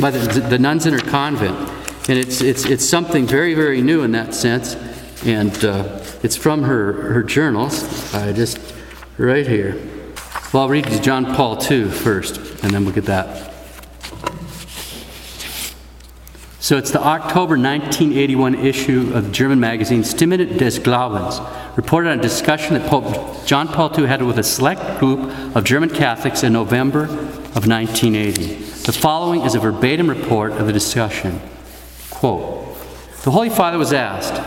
[0.00, 1.56] by the, the, nuns in her convent,
[2.08, 4.74] and it's, it's, it's something very, very new in that sense,
[5.24, 8.12] and uh, it's from her, her journals.
[8.12, 8.58] I just,
[9.16, 9.80] right here.
[10.52, 13.49] Well, I'll read John Paul II first, and then we'll get that.
[16.70, 21.40] So it's the October 1981 issue of the German magazine Stimme des Glaubens,
[21.76, 25.18] reported on a discussion that Pope John Paul II had with a select group
[25.56, 28.54] of German Catholics in November of 1980.
[28.54, 31.40] The following is a verbatim report of the discussion.
[32.08, 32.78] Quote
[33.24, 34.38] The Holy Father was asked,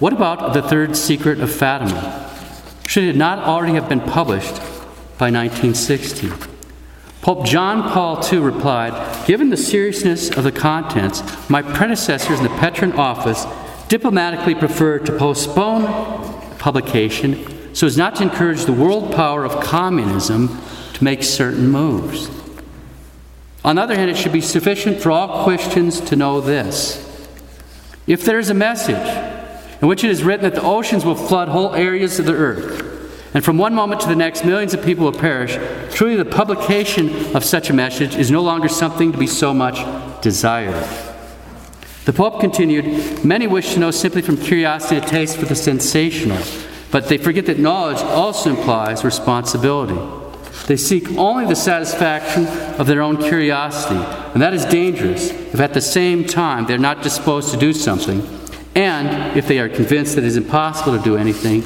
[0.00, 2.34] What about the third secret of Fatima?
[2.88, 4.56] Should it not already have been published
[5.18, 6.30] by 1960?
[7.22, 12.56] Pope John Paul II replied Given the seriousness of the contents, my predecessors in the
[12.58, 13.46] Petrine office
[13.88, 15.84] diplomatically preferred to postpone
[16.58, 20.60] publication so as not to encourage the world power of communism
[20.94, 22.30] to make certain moves.
[23.64, 27.06] On the other hand, it should be sufficient for all Christians to know this.
[28.06, 28.96] If there is a message
[29.82, 32.89] in which it is written that the oceans will flood whole areas of the earth,
[33.32, 35.56] and from one moment to the next, millions of people will perish.
[35.94, 39.78] Truly, the publication of such a message is no longer something to be so much
[40.20, 40.84] desired.
[42.06, 46.42] The Pope continued Many wish to know simply from curiosity a taste for the sensational,
[46.90, 49.98] but they forget that knowledge also implies responsibility.
[50.66, 52.48] They seek only the satisfaction
[52.80, 54.00] of their own curiosity,
[54.32, 58.26] and that is dangerous if at the same time they're not disposed to do something,
[58.74, 61.62] and if they are convinced that it is impossible to do anything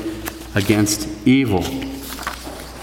[0.54, 1.64] against evil.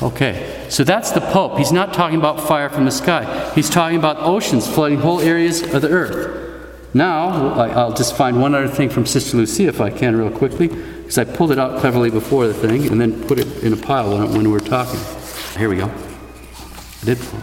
[0.01, 1.57] Okay, so that's the Pope.
[1.57, 5.61] He's not talking about fire from the sky, he's talking about oceans flooding whole areas
[5.61, 6.39] of the earth.
[6.93, 10.67] Now, I'll just find one other thing from Sister Lucia if I can, real quickly,
[10.67, 13.77] because I pulled it out cleverly before the thing and then put it in a
[13.77, 14.99] pile when, we were talking.
[15.57, 15.85] Here we go.
[15.85, 17.39] I did pull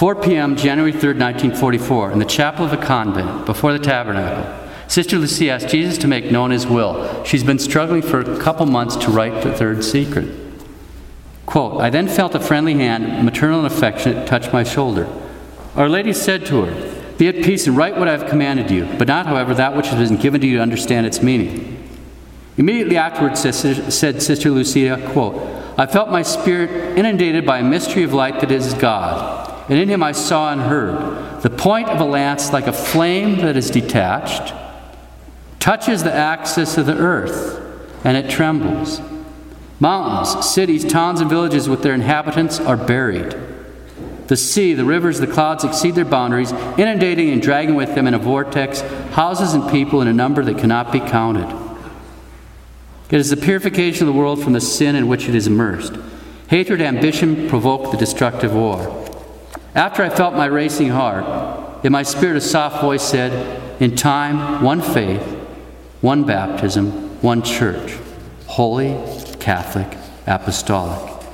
[0.00, 4.59] 4 p.m., January 3rd, 1944, in the chapel of the convent, before the tabernacle.
[4.90, 7.22] Sister Lucia asked Jesus to make known his will.
[7.22, 10.28] She's been struggling for a couple months to write the third secret.
[11.46, 15.08] Quote, I then felt a friendly hand, maternal and affectionate, touch my shoulder.
[15.76, 18.84] Our Lady said to her, Be at peace and write what I have commanded you,
[18.98, 21.88] but not, however, that which has been given to you to understand its meaning.
[22.56, 25.36] Immediately afterwards, said Sister Lucia, quote,
[25.78, 29.88] I felt my spirit inundated by a mystery of light that is God, and in
[29.88, 33.70] him I saw and heard the point of a lance like a flame that is
[33.70, 34.52] detached
[35.60, 37.60] touches the axis of the earth,
[38.04, 39.00] and it trembles.
[39.78, 43.36] Mountains, cities, towns, and villages with their inhabitants are buried.
[44.26, 48.14] The sea, the rivers, the clouds exceed their boundaries, inundating and dragging with them in
[48.14, 48.80] a vortex
[49.12, 51.48] houses and people in a number that cannot be counted.
[53.10, 55.94] It is the purification of the world from the sin in which it is immersed.
[56.48, 59.08] Hatred, ambition provoke the destructive war.
[59.74, 64.62] After I felt my racing heart, in my spirit a soft voice said, In time,
[64.62, 65.39] one faith,
[66.00, 66.90] one baptism,
[67.22, 67.96] one church,
[68.46, 68.96] holy,
[69.38, 71.24] Catholic, apostolic.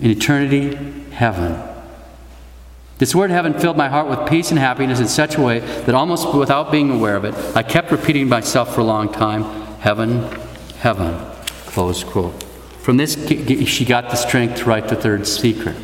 [0.00, 0.74] In eternity,
[1.10, 1.62] heaven.
[2.98, 5.94] This word heaven filled my heart with peace and happiness in such a way that
[5.94, 9.42] almost without being aware of it, I kept repeating myself for a long time
[9.80, 10.22] heaven,
[10.78, 11.18] heaven.
[11.66, 12.42] Close quote.
[12.80, 13.14] From this,
[13.68, 15.76] she got the strength to write the third secret.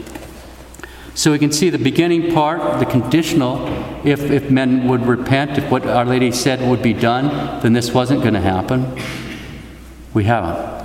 [1.15, 3.67] So we can see the beginning part, the conditional,
[4.05, 7.93] if, if men would repent, if what Our Lady said would be done, then this
[7.93, 8.99] wasn't going to happen.
[10.15, 10.83] We haven't.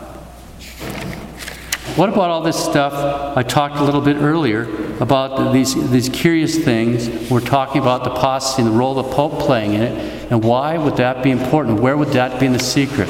[1.97, 2.93] What about all this stuff
[3.35, 4.63] I talked a little bit earlier
[4.99, 7.31] about these, these curious things?
[7.31, 10.31] We're talking about the apostasy and the role of the Pope playing in it.
[10.31, 11.79] And why would that be important?
[11.79, 13.09] Where would that be in the secret?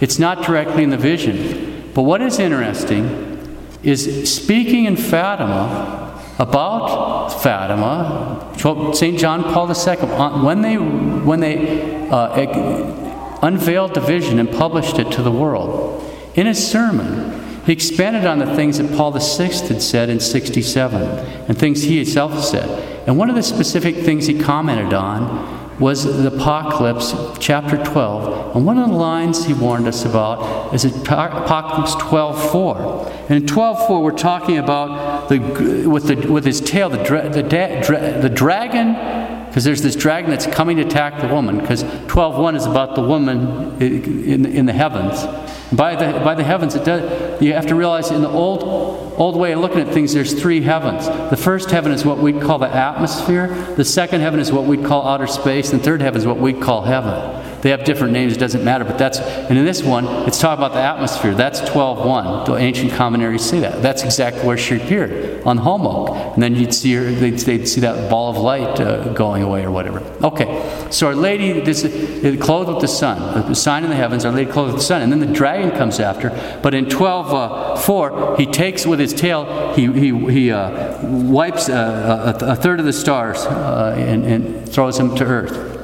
[0.00, 1.90] It's not directly in the vision.
[1.94, 6.05] But what is interesting is speaking in Fatima
[6.38, 8.52] about Fatima,
[8.94, 9.18] St.
[9.18, 9.96] John Paul II,
[10.44, 16.02] when they, when they uh, unveiled the vision and published it to the world,
[16.34, 21.02] in his sermon, he expanded on the things that Paul VI had said in 67
[21.02, 23.08] and things he himself said.
[23.08, 28.56] And one of the specific things he commented on was the Apocalypse, chapter 12.
[28.56, 33.12] And one of the lines he warned us about is Apocalypse 12:4.
[33.28, 35.38] And in 12:4, we're talking about the,
[35.86, 38.94] with, the, with his tail, the, dra- the, da- dra- the dragon
[39.46, 43.00] because there's this dragon that's coming to attack the woman because 12.1 is about the
[43.00, 45.24] woman in, in the heavens
[45.72, 48.62] by the, by the heavens, it does, you have to realize in the old,
[49.18, 51.06] old way of looking at things, there's three heavens.
[51.06, 54.84] The first heaven is what we'd call the atmosphere, the second heaven is what we'd
[54.84, 57.45] call outer space, and the third heaven is what we'd call heaven.
[57.62, 60.64] They have different names, it doesn't matter, but that's, and in this one, it's talking
[60.64, 61.34] about the atmosphere.
[61.34, 62.46] That's 12.1.
[62.46, 63.82] The ancient commentaries say that.
[63.82, 66.34] That's exactly where she appeared, on holm oak.
[66.34, 69.64] And then you'd see her, they'd, they'd see that ball of light uh, going away
[69.64, 70.00] or whatever.
[70.22, 71.82] Okay, so Our Lady, this,
[72.40, 75.02] clothed with the sun, the sign in the heavens, Our Lady clothed with the sun,
[75.02, 76.30] and then the dragon comes after.
[76.62, 82.36] But in 12.4, uh, he takes with his tail, he, he, he uh, wipes uh,
[82.40, 85.75] a, a, third of the stars uh, and, and throws them to earth.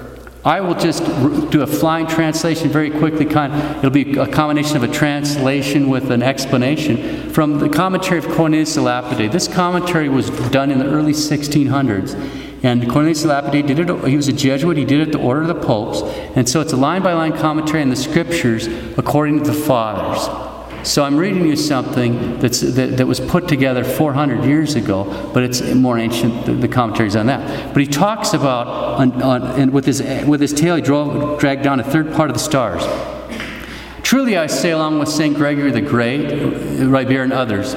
[0.45, 1.05] I will just
[1.51, 3.27] do a flying translation very quickly.
[3.27, 8.75] It'll be a combination of a translation with an explanation from the commentary of Cornelius
[8.75, 9.31] de Lapide.
[9.31, 12.15] This commentary was done in the early 1600s.
[12.65, 15.21] And Cornelius de Lapide did it, he was a Jesuit, he did it at the
[15.21, 16.03] order of the popes.
[16.37, 18.67] And so it's a line by line commentary on the scriptures
[18.99, 20.52] according to the fathers.
[20.85, 25.45] So I'm reading you something that's, that, that was put together 400 years ago, but
[25.45, 27.73] it's more ancient, the, the commentaries on that.
[27.73, 31.63] But he talks about, on, on, and with his, with his tail, he drove, dragged
[31.63, 32.83] down a third part of the stars.
[34.03, 35.37] Truly I say, along with St.
[35.37, 36.33] Gregory the Great,
[36.81, 37.75] Ribera, and others,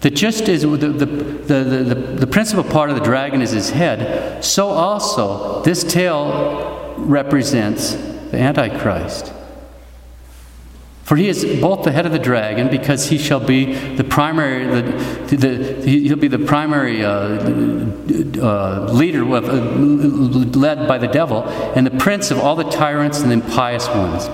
[0.00, 3.70] that just as the, the, the, the, the principal part of the dragon is his
[3.70, 9.32] head, so also this tail represents the Antichrist.
[11.08, 14.66] For he is both the head of the dragon, because he shall be the primary,
[14.66, 17.10] the, the, he'll be the primary uh,
[18.44, 19.54] uh, leader of, uh,
[20.58, 21.44] led by the devil,
[21.74, 24.28] and the prince of all the tyrants and the impious ones.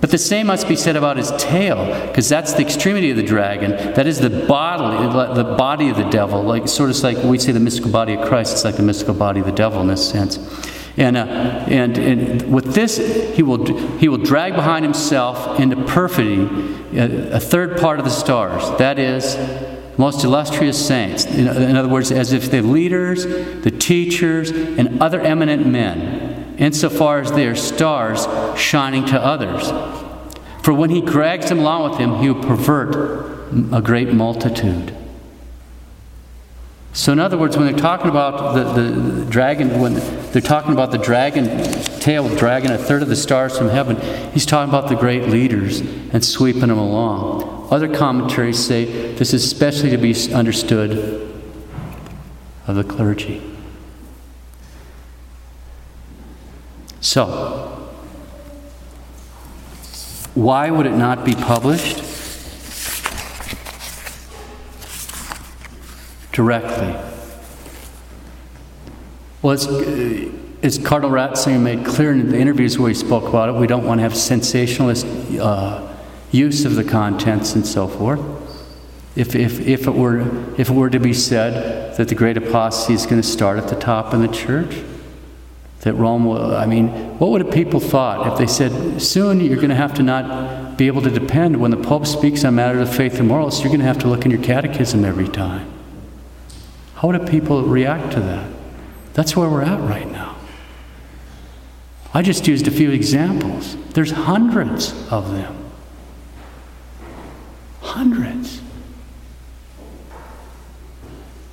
[0.00, 3.22] But the same must be said about his tail, because that's the extremity of the
[3.22, 3.70] dragon.
[3.94, 6.42] That is the body, the body of the devil.
[6.42, 8.52] Like sort of like we say the mystical body of Christ.
[8.52, 10.38] It's like the mystical body of the devil in this sense.
[10.96, 11.22] And, uh,
[11.68, 12.98] and, and with this,
[13.34, 13.64] he will,
[13.98, 16.48] he will drag behind himself into perfidy
[16.96, 18.78] a, a third part of the stars.
[18.78, 19.36] That is,
[19.98, 21.24] most illustrious saints.
[21.24, 27.20] In, in other words, as if the leaders, the teachers, and other eminent men, insofar
[27.20, 28.26] as they are stars
[28.56, 29.70] shining to others.
[30.62, 32.94] For when he drags them along with him, he will pervert
[33.72, 34.96] a great multitude.
[36.94, 39.94] So, in other words, when they're talking about the, the dragon, when
[40.30, 41.48] they're talking about the dragon,
[41.98, 45.80] tail dragging a third of the stars from heaven, he's talking about the great leaders
[45.80, 47.66] and sweeping them along.
[47.72, 50.92] Other commentaries say this is especially to be understood
[52.68, 53.42] of the clergy.
[57.00, 57.90] So,
[60.34, 62.03] why would it not be published?
[66.34, 66.94] Directly.
[69.40, 73.66] Well, as, Cardinal Ratzinger made clear in the interviews where he spoke about it, we
[73.66, 75.06] don't want to have sensationalist
[75.38, 75.94] uh,
[76.30, 78.20] use of the contents and so forth.
[79.14, 80.20] If, if, if, it were,
[80.58, 83.68] if it were to be said that the great apostasy is going to start at
[83.68, 84.82] the top in the church,
[85.82, 89.68] that Rome will, I mean, what would people thought if they said, soon you're going
[89.68, 92.96] to have to not be able to depend when the Pope speaks on matters of
[92.96, 95.73] faith and morals, you're going to have to look in your catechism every time.
[97.04, 98.50] How do people react to that?
[99.12, 100.36] That's where we're at right now.
[102.14, 103.76] I just used a few examples.
[103.90, 105.70] There's hundreds of them.
[107.82, 108.62] Hundreds.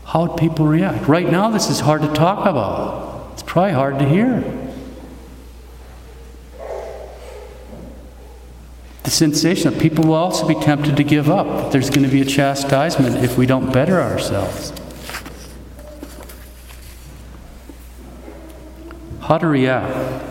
[0.05, 1.09] How would people react?
[1.09, 3.31] Right now, this is hard to talk about.
[3.33, 4.39] It's probably hard to hear.
[9.03, 11.73] The sensation that people will also be tempted to give up.
[11.73, 14.71] There's going to be a chastisement if we don't better ourselves.
[19.47, 20.27] React.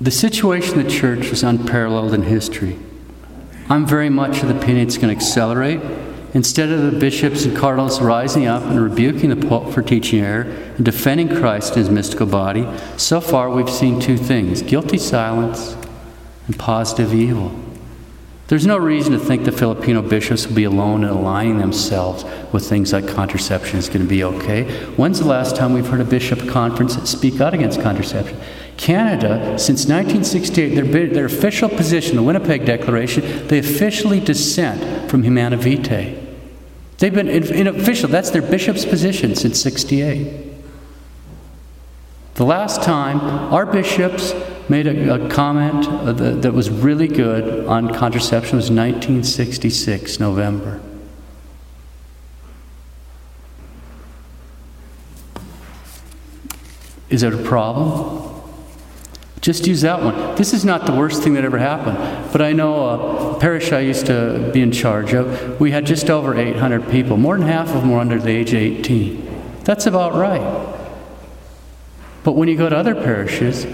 [0.00, 2.78] The situation in the church is unparalleled in history.
[3.68, 5.80] I'm very much of the opinion it's going to accelerate.
[6.34, 10.42] Instead of the bishops and cardinals rising up and rebuking the Pope for teaching error
[10.76, 15.76] and defending Christ in his mystical body, so far we've seen two things guilty silence
[16.46, 17.65] and positive evil.
[18.48, 22.68] There's no reason to think the Filipino bishops will be alone in aligning themselves with
[22.68, 24.64] things like contraception is going to be okay.
[24.96, 28.40] When's the last time we've heard a bishop conference speak out against contraception?
[28.76, 35.56] Canada, since 1968, their, their official position, the Winnipeg Declaration, they officially dissent from Humanae
[35.56, 36.22] Vitae.
[36.98, 40.45] They've been in, in official, that's their bishop's position since 68.
[42.36, 43.18] The last time
[43.50, 44.34] our bishops
[44.68, 50.82] made a, a comment uh, that, was really good on contraception was 1966, November.
[57.08, 58.34] Is it a problem?
[59.40, 60.34] Just use that one.
[60.34, 61.96] This is not the worst thing that ever happened.
[62.32, 66.10] But I know a parish I used to be in charge of, we had just
[66.10, 67.16] over 800 people.
[67.16, 69.62] More than half of them were under the age of 18.
[69.64, 70.75] That's about right.
[72.26, 73.64] But when you go to other parishes,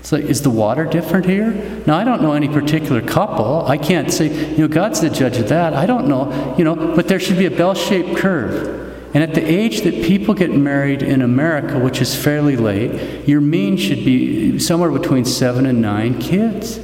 [0.00, 1.52] it's like, is the water different here?
[1.86, 3.66] Now, I don't know any particular couple.
[3.66, 5.74] I can't say, you know, God's the judge of that.
[5.74, 9.12] I don't know, you know, but there should be a bell shaped curve.
[9.12, 13.42] And at the age that people get married in America, which is fairly late, your
[13.42, 16.80] mean should be somewhere between seven and nine kids.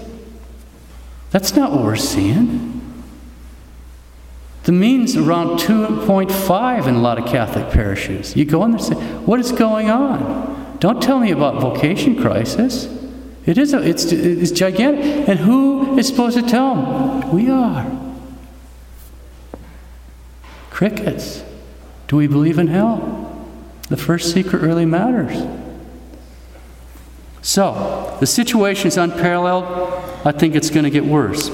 [1.31, 3.03] That's not what we're seeing.
[4.65, 8.37] The mean's around 2.5 in a lot of Catholic parishes.
[8.37, 8.95] You go in there and say,
[9.25, 10.59] What is going on?
[10.81, 12.87] Don't tell me about vocation crisis.
[13.47, 15.29] It is a, it's, it's gigantic.
[15.29, 17.33] And who is supposed to tell them?
[17.33, 17.91] We are.
[20.71, 21.43] Crickets.
[22.07, 23.49] Do we believe in hell?
[23.89, 25.43] The first secret really matters.
[27.43, 29.65] So, the situation is unparalleled.
[30.25, 31.49] I think it's going to get worse.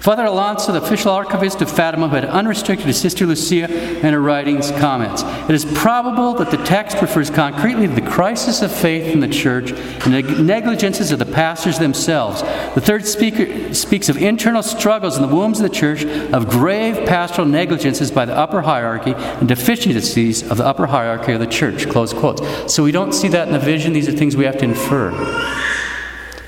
[0.00, 4.70] Father Alonso, the official archivist of Fatima, had unrestricted to Sister Lucia and her writings
[4.70, 5.22] comments.
[5.48, 9.28] It is probable that the text refers concretely to the crisis of faith in the
[9.28, 12.42] church and the negligences of the pastors themselves.
[12.74, 17.06] The third speaker speaks of internal struggles in the wombs of the church, of grave
[17.06, 21.88] pastoral negligences by the upper hierarchy, and deficiencies of the upper hierarchy of the church.
[21.88, 22.72] Close quotes.
[22.72, 23.92] So we don't see that in the vision.
[23.94, 25.10] These are things we have to infer.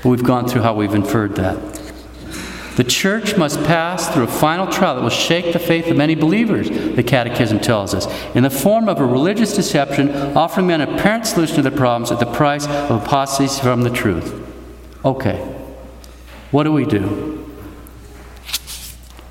[0.01, 1.70] But we've gone through how we've inferred that.
[2.75, 6.15] The church must pass through a final trial that will shake the faith of many
[6.15, 10.95] believers, the Catechism tells us, in the form of a religious deception, offering men an
[10.95, 14.33] apparent solution to their problems at the price of apostasy from the truth.
[15.03, 15.37] Okay,
[16.51, 17.37] what do we do?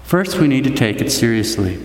[0.02, 1.78] First, we need to take it seriously.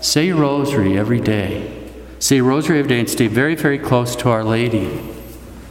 [0.00, 1.72] Say your rosary every day.
[2.20, 5.00] Say your rosary every day and stay very, very close to Our Lady.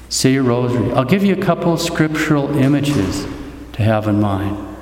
[0.10, 0.92] Say your rosary.
[0.92, 3.26] I'll give you a couple of scriptural images
[3.74, 4.75] to have in mind.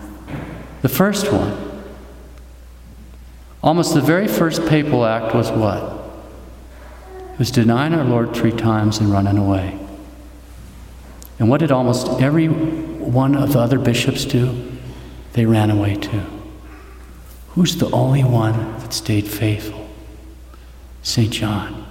[0.84, 1.82] The first one,
[3.64, 5.82] almost the very first papal act was what?
[7.32, 9.80] It was denying our Lord three times and running away.
[11.40, 14.74] And what did almost every one of the other bishops do?
[15.32, 16.22] They ran away too.
[17.52, 19.88] Who's the only one that stayed faithful?
[21.02, 21.32] St.
[21.32, 21.86] John.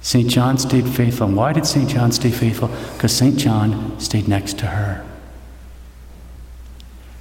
[0.00, 0.26] St.
[0.26, 1.26] John stayed faithful.
[1.26, 1.90] And why did St.
[1.90, 2.68] John stay faithful?
[2.94, 3.36] Because St.
[3.36, 5.06] John stayed next to her.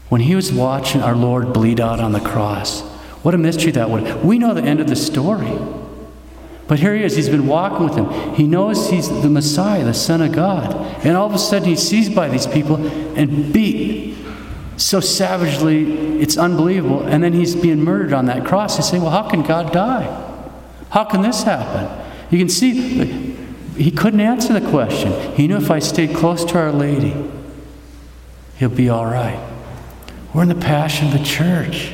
[0.10, 2.82] When he was watching our Lord bleed out on the cross,
[3.22, 4.03] what a mystery that was.
[4.24, 5.57] We know the end of the story.
[6.68, 8.36] But here he is, he's been walking with him.
[8.36, 10.76] He knows he's the Messiah, the Son of God.
[11.03, 12.76] And all of a sudden he's seized by these people
[13.18, 14.16] and beat
[14.78, 17.01] so savagely, it's unbelievable.
[17.01, 18.78] And then he's being murdered on that cross.
[18.78, 20.05] You say, well, how can God die?
[20.91, 21.89] How can this happen?
[22.32, 23.36] You can see
[23.76, 25.34] he couldn't answer the question.
[25.36, 27.16] He knew if I stayed close to Our Lady,
[28.57, 29.49] he'll be all right.
[30.34, 31.93] We're in the passion of the church.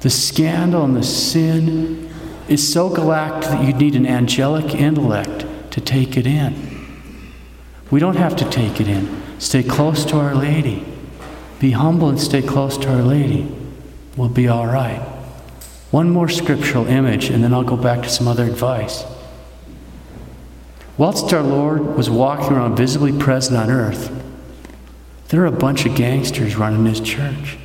[0.00, 2.10] The scandal and the sin
[2.48, 7.34] is so galactic that you need an angelic intellect to take it in.
[7.90, 9.22] We don't have to take it in.
[9.38, 10.84] Stay close to Our Lady.
[11.58, 13.54] Be humble and stay close to Our Lady.
[14.16, 15.00] We'll be all right.
[15.90, 19.04] One more scriptural image, and then I'll go back to some other advice.
[20.98, 24.10] Whilst our Lord was walking around visibly present on earth,
[25.28, 27.56] there are a bunch of gangsters running this church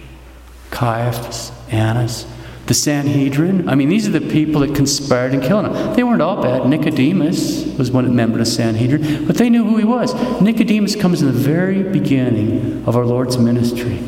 [0.72, 2.26] Caiaphas, Annas,
[2.68, 3.68] the Sanhedrin.
[3.68, 5.94] I mean, these are the people that conspired and killed him.
[5.94, 6.68] They weren't all bad.
[6.68, 10.14] Nicodemus was one member of the Sanhedrin, but they knew who he was.
[10.42, 14.02] Nicodemus comes in the very beginning of our Lord's ministry,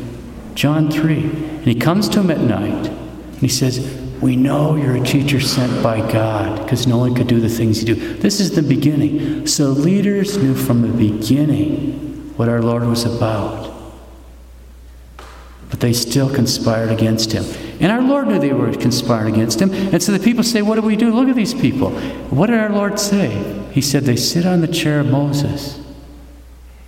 [0.54, 1.22] John 3.
[1.22, 5.40] And he comes to him at night, and he says, We know you're a teacher
[5.40, 8.14] sent by God because no one could do the things you do.
[8.14, 9.46] This is the beginning.
[9.46, 13.72] So leaders knew from the beginning what our Lord was about.
[15.70, 17.44] But they still conspired against him.
[17.80, 19.72] And our Lord knew they were conspiring against him.
[19.72, 21.12] And so the people say, What do we do?
[21.12, 21.90] Look at these people.
[22.30, 23.66] What did our Lord say?
[23.72, 25.80] He said, They sit on the chair of Moses.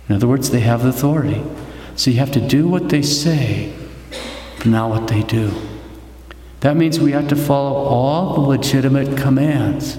[0.07, 1.43] In other words, they have authority.
[1.95, 3.73] So you have to do what they say,
[4.57, 5.51] but not what they do.
[6.61, 9.97] That means we have to follow all the legitimate commands.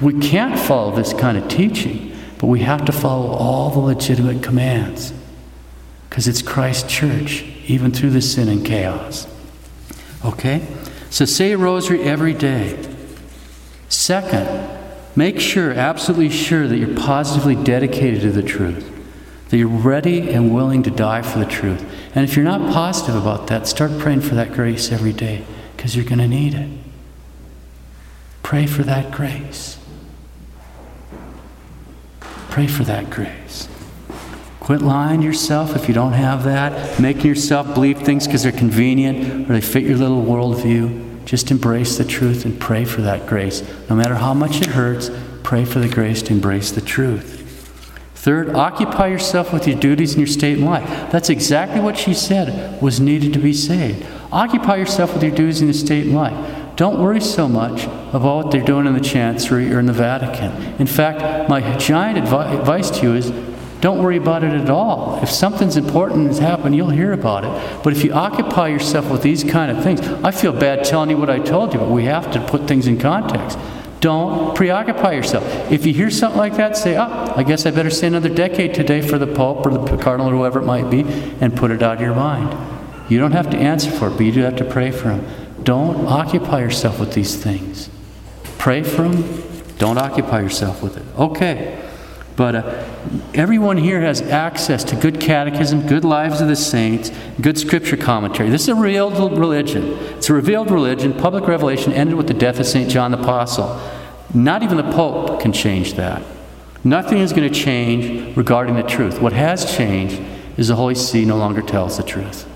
[0.00, 2.07] We can't follow this kind of teaching,
[2.38, 5.12] but we have to follow all the legitimate commands
[6.08, 9.26] because it's Christ's church, even through the sin and chaos.
[10.24, 10.66] Okay?
[11.10, 12.82] So say a rosary every day.
[13.88, 14.68] Second,
[15.16, 18.90] make sure, absolutely sure, that you're positively dedicated to the truth,
[19.48, 21.84] that you're ready and willing to die for the truth.
[22.14, 25.44] And if you're not positive about that, start praying for that grace every day
[25.76, 26.68] because you're going to need it.
[28.42, 29.78] Pray for that grace.
[32.58, 33.68] Pray for that grace.
[34.58, 38.50] Quit lying to yourself if you don't have that, making yourself believe things because they're
[38.50, 41.24] convenient or they fit your little worldview.
[41.24, 43.62] Just embrace the truth and pray for that grace.
[43.88, 45.08] No matter how much it hurts,
[45.44, 47.36] pray for the grace to embrace the truth.
[48.16, 51.12] Third, occupy yourself with your duties and your state in life.
[51.12, 54.04] That's exactly what she said was needed to be saved.
[54.32, 56.57] Occupy yourself with your duties and your state in life.
[56.78, 60.52] Don't worry so much about what they're doing in the Chancery or in the Vatican.
[60.78, 63.32] In fact, my giant advi- advice to you is
[63.80, 65.18] don't worry about it at all.
[65.20, 67.82] If something's important has happened, you'll hear about it.
[67.82, 71.16] But if you occupy yourself with these kind of things, I feel bad telling you
[71.16, 73.58] what I told you, but we have to put things in context.
[73.98, 75.42] Don't preoccupy yourself.
[75.72, 78.72] If you hear something like that, say, oh, I guess I better say another decade
[78.72, 81.00] today for the Pope or the Cardinal or whoever it might be,
[81.40, 82.56] and put it out of your mind.
[83.10, 85.47] You don't have to answer for it, but you do have to pray for them.
[85.62, 87.90] Don't occupy yourself with these things.
[88.58, 91.04] Pray for them, don't occupy yourself with it.
[91.18, 91.84] Okay.
[92.38, 92.84] But uh,
[93.34, 98.48] everyone here has access to good catechism, good lives of the saints, good scripture commentary.
[98.48, 99.94] This is a real religion.
[100.16, 101.14] It's a revealed religion.
[101.14, 102.88] Public revelation ended with the death of St.
[102.88, 103.80] John the Apostle.
[104.32, 106.22] Not even the Pope can change that.
[106.84, 109.20] Nothing is going to change regarding the truth.
[109.20, 110.22] What has changed
[110.56, 112.48] is the Holy See no longer tells the truth.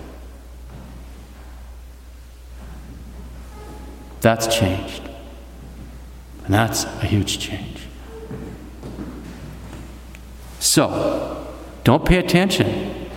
[4.22, 5.02] That's changed.
[6.44, 7.86] And that's a huge change.
[10.58, 11.52] So,
[11.84, 13.10] don't pay attention.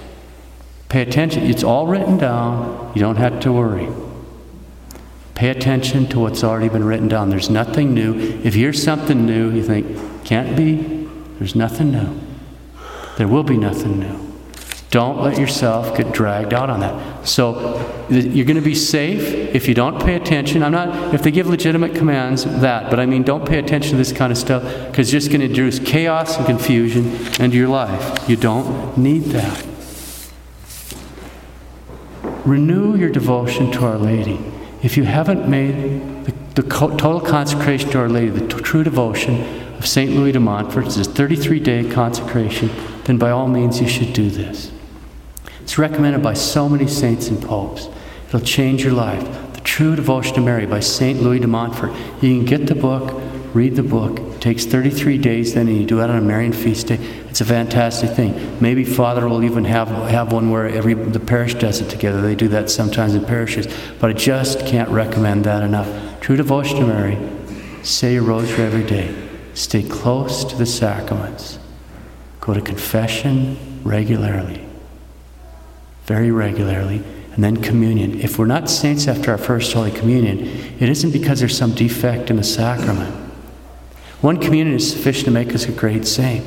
[0.90, 1.44] Pay attention.
[1.44, 2.92] It's all written down.
[2.96, 3.88] You don't have to worry.
[5.36, 7.30] Pay attention to what's already been written down.
[7.30, 8.18] There's nothing new.
[8.44, 12.20] If you hear something new, you think, can't be, there's nothing new.
[13.18, 14.35] There will be nothing new.
[14.92, 17.28] Don't let yourself get dragged out on that.
[17.28, 17.54] So
[18.10, 19.22] you're going to be safe
[19.54, 20.64] if you don't pay attention.
[20.64, 23.98] I'm not, if they give legitimate commands, that, but I mean, don't pay attention to
[23.98, 27.08] this kind of stuff because it's just going to introduce chaos and confusion
[27.44, 28.30] into your life.
[28.30, 29.66] You don't need that.
[32.46, 34.40] Renew your devotion to Our Lady.
[34.84, 39.42] If you haven't made the, the total consecration to Our Lady, the t- true devotion
[39.78, 40.12] of St.
[40.12, 42.70] Louis de Montfort, it's a 33 day consecration,
[43.06, 44.72] then by all means you should do this.
[45.66, 47.90] It's recommended by so many saints and popes.
[48.28, 49.24] It'll change your life.
[49.56, 51.20] The True Devotion to Mary by St.
[51.20, 51.92] Louis de Montfort.
[52.22, 53.20] You can get the book,
[53.56, 54.20] read the book.
[54.20, 56.98] It takes 33 days then, you do it on a Marian feast day.
[57.32, 58.62] It's a fantastic thing.
[58.62, 62.22] Maybe Father will even have, have one where every the parish does it together.
[62.22, 63.66] They do that sometimes in parishes.
[64.00, 66.22] But I just can't recommend that enough.
[66.22, 67.18] True Devotion to Mary.
[67.82, 69.16] Say your rosary every day.
[69.56, 71.58] Stay close to the sacraments.
[72.40, 74.64] Go to confession regularly
[76.06, 77.04] very regularly,
[77.34, 78.22] and then communion.
[78.22, 80.40] If we're not saints after our first Holy Communion,
[80.80, 83.14] it isn't because there's some defect in the sacrament.
[84.22, 86.46] One communion is sufficient to make us a great saint.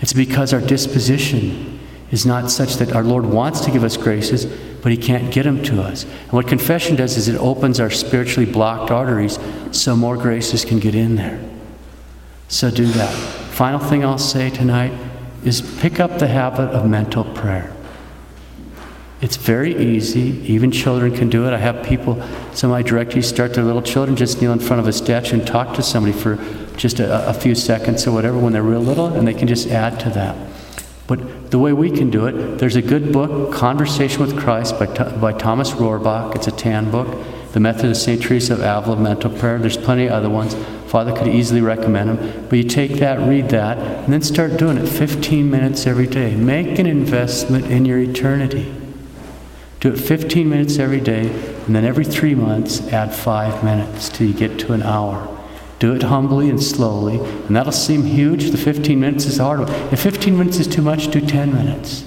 [0.00, 1.80] It's because our disposition
[2.10, 4.44] is not such that our Lord wants to give us graces,
[4.82, 6.04] but He can't get them to us.
[6.04, 9.38] And what confession does is it opens our spiritually blocked arteries
[9.72, 11.40] so more graces can get in there.
[12.48, 13.12] So do that.
[13.12, 14.92] Final thing I'll say tonight
[15.44, 17.75] is pick up the habit of mental prayer.
[19.20, 20.42] It's very easy.
[20.52, 21.54] Even children can do it.
[21.54, 24.80] I have people, some of my directees start their little children just kneel in front
[24.80, 26.36] of a statue and talk to somebody for
[26.76, 29.68] just a, a few seconds or whatever when they're real little, and they can just
[29.68, 30.36] add to that.
[31.06, 34.86] But the way we can do it, there's a good book, Conversation with Christ by,
[34.86, 36.34] by Thomas Rohrbach.
[36.34, 37.24] It's a tan book.
[37.52, 38.20] The Method of St.
[38.20, 39.58] Teresa of Avila, Mental Prayer.
[39.58, 40.54] There's plenty of other ones.
[40.88, 42.46] Father could easily recommend them.
[42.50, 46.34] But you take that, read that, and then start doing it 15 minutes every day.
[46.34, 48.85] Make an investment in your eternity.
[49.80, 51.28] Do it 15 minutes every day.
[51.66, 55.32] And then every three months, add five minutes till you get to an hour.
[55.78, 58.50] Do it humbly and slowly, and that'll seem huge.
[58.50, 59.68] The 15 minutes is hard.
[59.92, 62.04] If 15 minutes is too much, do 10 minutes.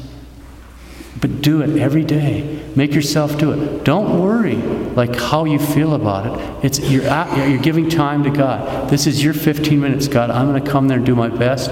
[1.21, 2.63] But do it every day.
[2.75, 3.83] Make yourself do it.
[3.83, 6.65] Don't worry like how you feel about it.
[6.65, 8.89] It's you're at, you're giving time to God.
[8.89, 10.31] This is your 15 minutes, God.
[10.31, 11.69] I'm going to come there and do my best.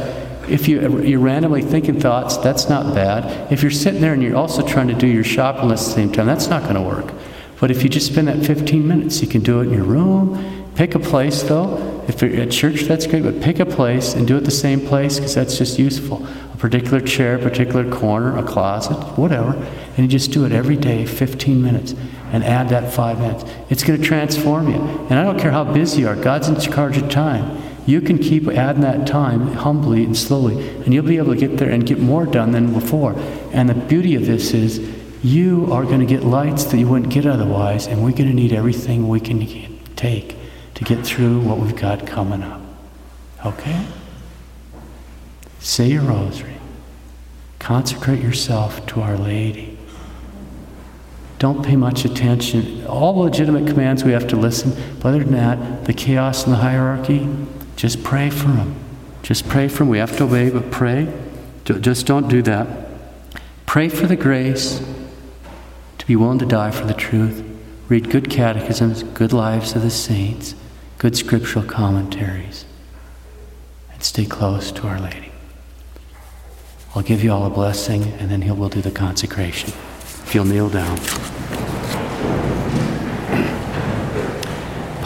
[0.49, 3.51] If you, you're randomly thinking thoughts, that's not bad.
[3.51, 6.01] If you're sitting there and you're also trying to do your shopping list at the
[6.01, 7.13] same time, that's not going to work.
[7.59, 10.71] But if you just spend that 15 minutes, you can do it in your room.
[10.75, 12.05] Pick a place, though.
[12.07, 14.79] If you're at church, that's great, but pick a place and do it the same
[14.79, 16.25] place because that's just useful.
[16.53, 19.53] A particular chair, a particular corner, a closet, whatever.
[19.53, 21.95] And you just do it every day, 15 minutes,
[22.31, 23.43] and add that five minutes.
[23.69, 24.79] It's going to transform you.
[25.09, 27.66] And I don't care how busy you are, God's in charge of time.
[27.87, 31.57] You can keep adding that time humbly and slowly, and you'll be able to get
[31.57, 33.15] there and get more done than before.
[33.53, 37.13] And the beauty of this is you are going to get lights that you wouldn't
[37.13, 40.35] get otherwise, and we're going to need everything we can take
[40.75, 42.61] to get through what we've got coming up.
[43.45, 43.85] Okay?
[45.59, 46.57] Say your rosary.
[47.57, 49.77] Consecrate yourself to Our Lady.
[51.39, 52.85] Don't pay much attention.
[52.85, 56.57] All legitimate commands we have to listen, but other than that, the chaos and the
[56.57, 57.27] hierarchy,
[57.77, 58.75] just pray for them.
[59.21, 59.89] Just pray for them.
[59.89, 61.07] We have to obey, but pray.
[61.63, 62.67] Just don't do that.
[63.65, 64.81] Pray for the grace
[65.97, 67.43] to be willing to die for the truth.
[67.87, 70.55] Read good catechisms, good lives of the saints,
[70.97, 72.65] good scriptural commentaries,
[73.93, 75.31] and stay close to Our Lady.
[76.95, 79.69] I'll give you all a blessing, and then He'll will do the consecration.
[79.69, 80.97] If you'll kneel down.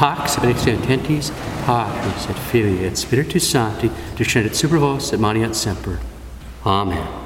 [0.01, 1.31] Pax benedictentis
[1.67, 5.99] Patris et Filii et Spiritus Sancti, descendat super vos et maneat semper.
[6.65, 7.20] Amen.